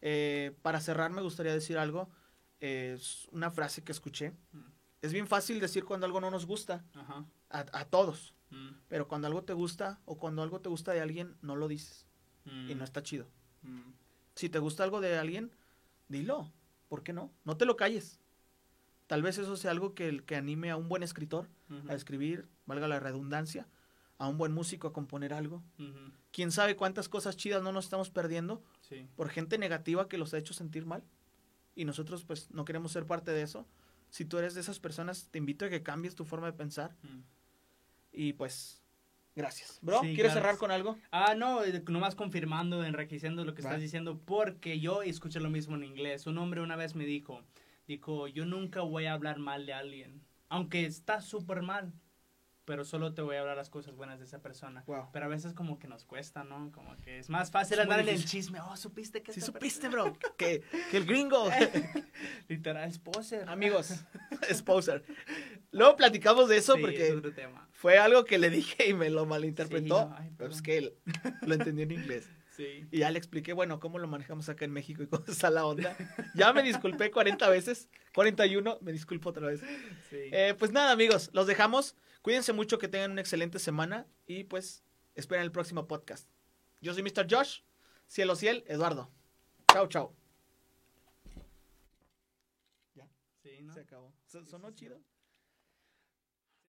Eh, 0.02 0.54
para 0.60 0.78
cerrar, 0.82 1.10
me 1.10 1.22
gustaría 1.22 1.54
decir 1.54 1.78
algo. 1.78 2.10
eh, 2.60 2.92
es 2.98 3.28
una 3.30 3.50
frase 3.50 3.82
que 3.82 3.92
escuché. 3.92 4.32
Mm. 4.52 4.58
Es 5.00 5.14
bien 5.14 5.26
fácil 5.26 5.58
decir 5.58 5.86
cuando 5.86 6.04
algo 6.04 6.20
no 6.20 6.30
nos 6.30 6.44
gusta, 6.44 6.84
Ajá. 6.92 7.24
a, 7.48 7.60
a 7.72 7.84
todos. 7.86 8.34
Mm, 8.50 8.72
Pero 8.88 9.08
cuando 9.08 9.26
algo 9.26 9.42
te 9.44 9.54
gusta 9.54 10.02
o 10.04 10.18
cuando 10.18 10.42
algo 10.42 10.60
te 10.60 10.68
gusta 10.68 10.92
de 10.92 11.00
alguien, 11.00 11.38
no 11.40 11.56
lo 11.56 11.66
dices. 11.66 12.04
Y 12.44 12.74
mm, 12.74 12.76
no 12.76 12.84
está 12.84 13.02
chido. 13.02 13.26
mm. 13.62 13.90
Si 14.34 14.50
te 14.50 14.58
gusta 14.58 14.84
algo 14.84 15.00
de 15.00 15.16
alguien, 15.16 15.50
dilo. 16.08 16.52
¿Por 16.90 17.02
qué 17.02 17.14
no? 17.14 17.32
No 17.46 17.56
te 17.56 17.64
lo 17.64 17.76
calles. 17.76 18.20
Tal 19.06 19.22
vez 19.22 19.38
eso 19.38 19.56
sea 19.56 19.70
algo 19.70 19.94
que, 19.94 20.22
que 20.26 20.36
anime 20.36 20.70
a 20.70 20.76
un 20.76 20.90
buen 20.90 21.02
escritor 21.02 21.48
a 21.88 21.94
escribir, 21.94 22.46
valga 22.66 22.86
la 22.86 23.00
redundancia, 23.00 23.66
a 24.20 24.28
un 24.28 24.36
buen 24.36 24.52
músico 24.52 24.86
a 24.86 24.92
componer 24.92 25.32
algo. 25.32 25.62
Ujú. 25.78 26.12
¿Quién 26.30 26.52
sabe 26.52 26.76
cuántas 26.76 27.08
cosas 27.08 27.36
chidas 27.36 27.62
no 27.62 27.72
nos 27.72 27.86
estamos 27.86 28.10
perdiendo 28.10 28.62
Sí. 28.82 29.08
por 29.16 29.30
gente 29.30 29.56
negativa 29.56 30.08
que 30.08 30.18
los 30.18 30.34
ha 30.34 30.38
hecho 30.38 30.52
sentir 30.54 30.84
mal? 30.84 31.02
Y 31.74 31.86
nosotros 31.86 32.24
pues 32.24 32.50
no 32.50 32.64
queremos 32.66 32.92
ser 32.92 33.06
parte 33.06 33.30
de 33.30 33.42
eso. 33.42 33.66
Si 34.10 34.26
tú 34.26 34.36
eres 34.38 34.54
de 34.54 34.60
esas 34.60 34.78
personas, 34.78 35.28
te 35.30 35.38
invito 35.38 35.64
a 35.64 35.70
que 35.70 35.82
cambies 35.82 36.14
tu 36.14 36.24
forma 36.26 36.46
de 36.48 36.52
pensar 36.52 36.94
y 38.12 38.34
pues 38.34 38.82
gracias. 39.34 39.78
Bro, 39.80 40.00
Sí, 40.02 40.08
¿quieres 40.14 40.32
claro. 40.32 40.40
cerrar 40.40 40.58
con 40.58 40.70
algo? 40.70 40.98
Ah, 41.10 41.34
no, 41.34 41.64
eh, 41.64 41.82
nomás 41.88 42.14
confirmando, 42.14 42.84
enriqueciendo 42.84 43.44
lo 43.44 43.54
que 43.54 43.62
Va. 43.62 43.70
estás 43.70 43.80
diciendo, 43.80 44.20
porque 44.24 44.80
yo 44.80 45.02
escuché 45.02 45.40
lo 45.40 45.48
mismo 45.48 45.76
en 45.76 45.84
inglés. 45.84 46.26
Un 46.26 46.36
hombre 46.38 46.60
una 46.60 46.76
vez 46.76 46.94
me 46.94 47.06
dijo, 47.06 47.42
dijo, 47.86 48.28
yo 48.28 48.44
nunca 48.44 48.82
voy 48.82 49.06
a 49.06 49.14
hablar 49.14 49.38
mal 49.38 49.64
de 49.64 49.72
alguien, 49.72 50.22
aunque 50.50 50.84
está 50.84 51.20
súper 51.22 51.62
mal, 51.62 51.94
pero 52.64 52.84
solo 52.84 53.14
te 53.14 53.22
voy 53.22 53.36
a 53.36 53.40
hablar 53.40 53.56
las 53.56 53.70
cosas 53.70 53.96
buenas 53.96 54.18
de 54.20 54.26
esa 54.26 54.40
persona. 54.40 54.84
Wow. 54.86 55.08
Pero 55.12 55.26
a 55.26 55.28
veces 55.28 55.54
como 55.54 55.78
que 55.78 55.88
nos 55.88 56.04
cuesta, 56.04 56.44
¿no? 56.44 56.70
Como 56.72 56.96
que 56.98 57.18
es 57.18 57.28
más 57.28 57.50
fácil 57.50 57.78
Es 57.78 57.82
andar 57.84 58.00
en 58.00 58.08
el 58.08 58.24
chisme. 58.24 58.60
Oh, 58.60 58.76
supiste 58.76 59.22
que 59.22 59.32
esta 59.32 59.44
supiste, 59.44 59.88
bro, 59.88 60.16
que, 60.36 60.62
que 60.90 60.96
el 60.96 61.04
gringo, 61.06 61.48
Literal, 62.48 62.88
es 62.88 62.98
poser. 62.98 63.48
amigos, 63.48 64.04
es 64.48 64.62
poser. 64.62 65.04
Luego 65.72 65.96
platicamos 65.96 66.48
de 66.48 66.58
eso 66.58 66.74
Sí, 66.74 66.80
es 66.80 66.84
porque 66.86 67.12
otro 67.12 67.32
tema. 67.32 67.68
fue 67.72 67.98
algo 67.98 68.24
que 68.24 68.38
le 68.38 68.50
dije 68.50 68.88
y 68.88 68.94
me 68.94 69.10
lo 69.10 69.26
malinterpretó. 69.26 69.84
Sí, 70.02 70.04
no, 70.08 70.14
ay, 70.16 70.30
pero 70.36 70.50
es 70.50 70.62
que 70.62 70.78
él 70.78 70.94
lo 71.42 71.54
entendió 71.54 71.84
en 71.84 71.92
inglés. 71.92 72.28
Sí. 72.56 72.86
Y 72.90 72.98
ya 72.98 73.10
le 73.10 73.18
expliqué, 73.18 73.52
bueno, 73.54 73.80
cómo 73.80 73.98
lo 73.98 74.06
manejamos 74.06 74.48
acá 74.48 74.64
en 74.66 74.72
México 74.72 75.02
y 75.02 75.06
cómo 75.06 75.24
está 75.26 75.48
la 75.50 75.64
onda. 75.64 75.96
Ya 76.34 76.52
me 76.52 76.62
disculpé 76.62 77.10
40 77.10 77.48
veces, 77.48 77.88
41, 78.14 78.78
me 78.82 78.92
disculpo 78.92 79.30
otra 79.30 79.46
vez. 79.46 79.60
sí. 80.10 80.16
Eh, 80.30 80.54
pues 80.58 80.70
nada, 80.72 80.90
amigos, 80.92 81.30
los 81.32 81.46
dejamos. 81.46 81.96
Cuídense 82.22 82.52
mucho, 82.52 82.78
que 82.78 82.88
tengan 82.88 83.12
una 83.12 83.20
excelente 83.20 83.58
semana 83.58 84.06
y 84.26 84.44
pues 84.44 84.84
esperen 85.14 85.44
el 85.44 85.52
próximo 85.52 85.88
podcast. 85.88 86.28
Yo 86.80 86.92
soy 86.92 87.02
Mr. 87.02 87.26
Josh, 87.30 87.60
cielo 88.06 88.36
ciel, 88.36 88.64
Eduardo. 88.66 89.10
Chao, 89.72 89.86
chao. 89.88 90.14
sí, 93.42 93.62
¿no? 93.62 93.72
Se 93.72 93.80
acabó. 93.80 94.12
¿Sonó 94.26 94.68
sí, 94.68 94.74
sí. 94.74 94.74
chido? 94.74 95.00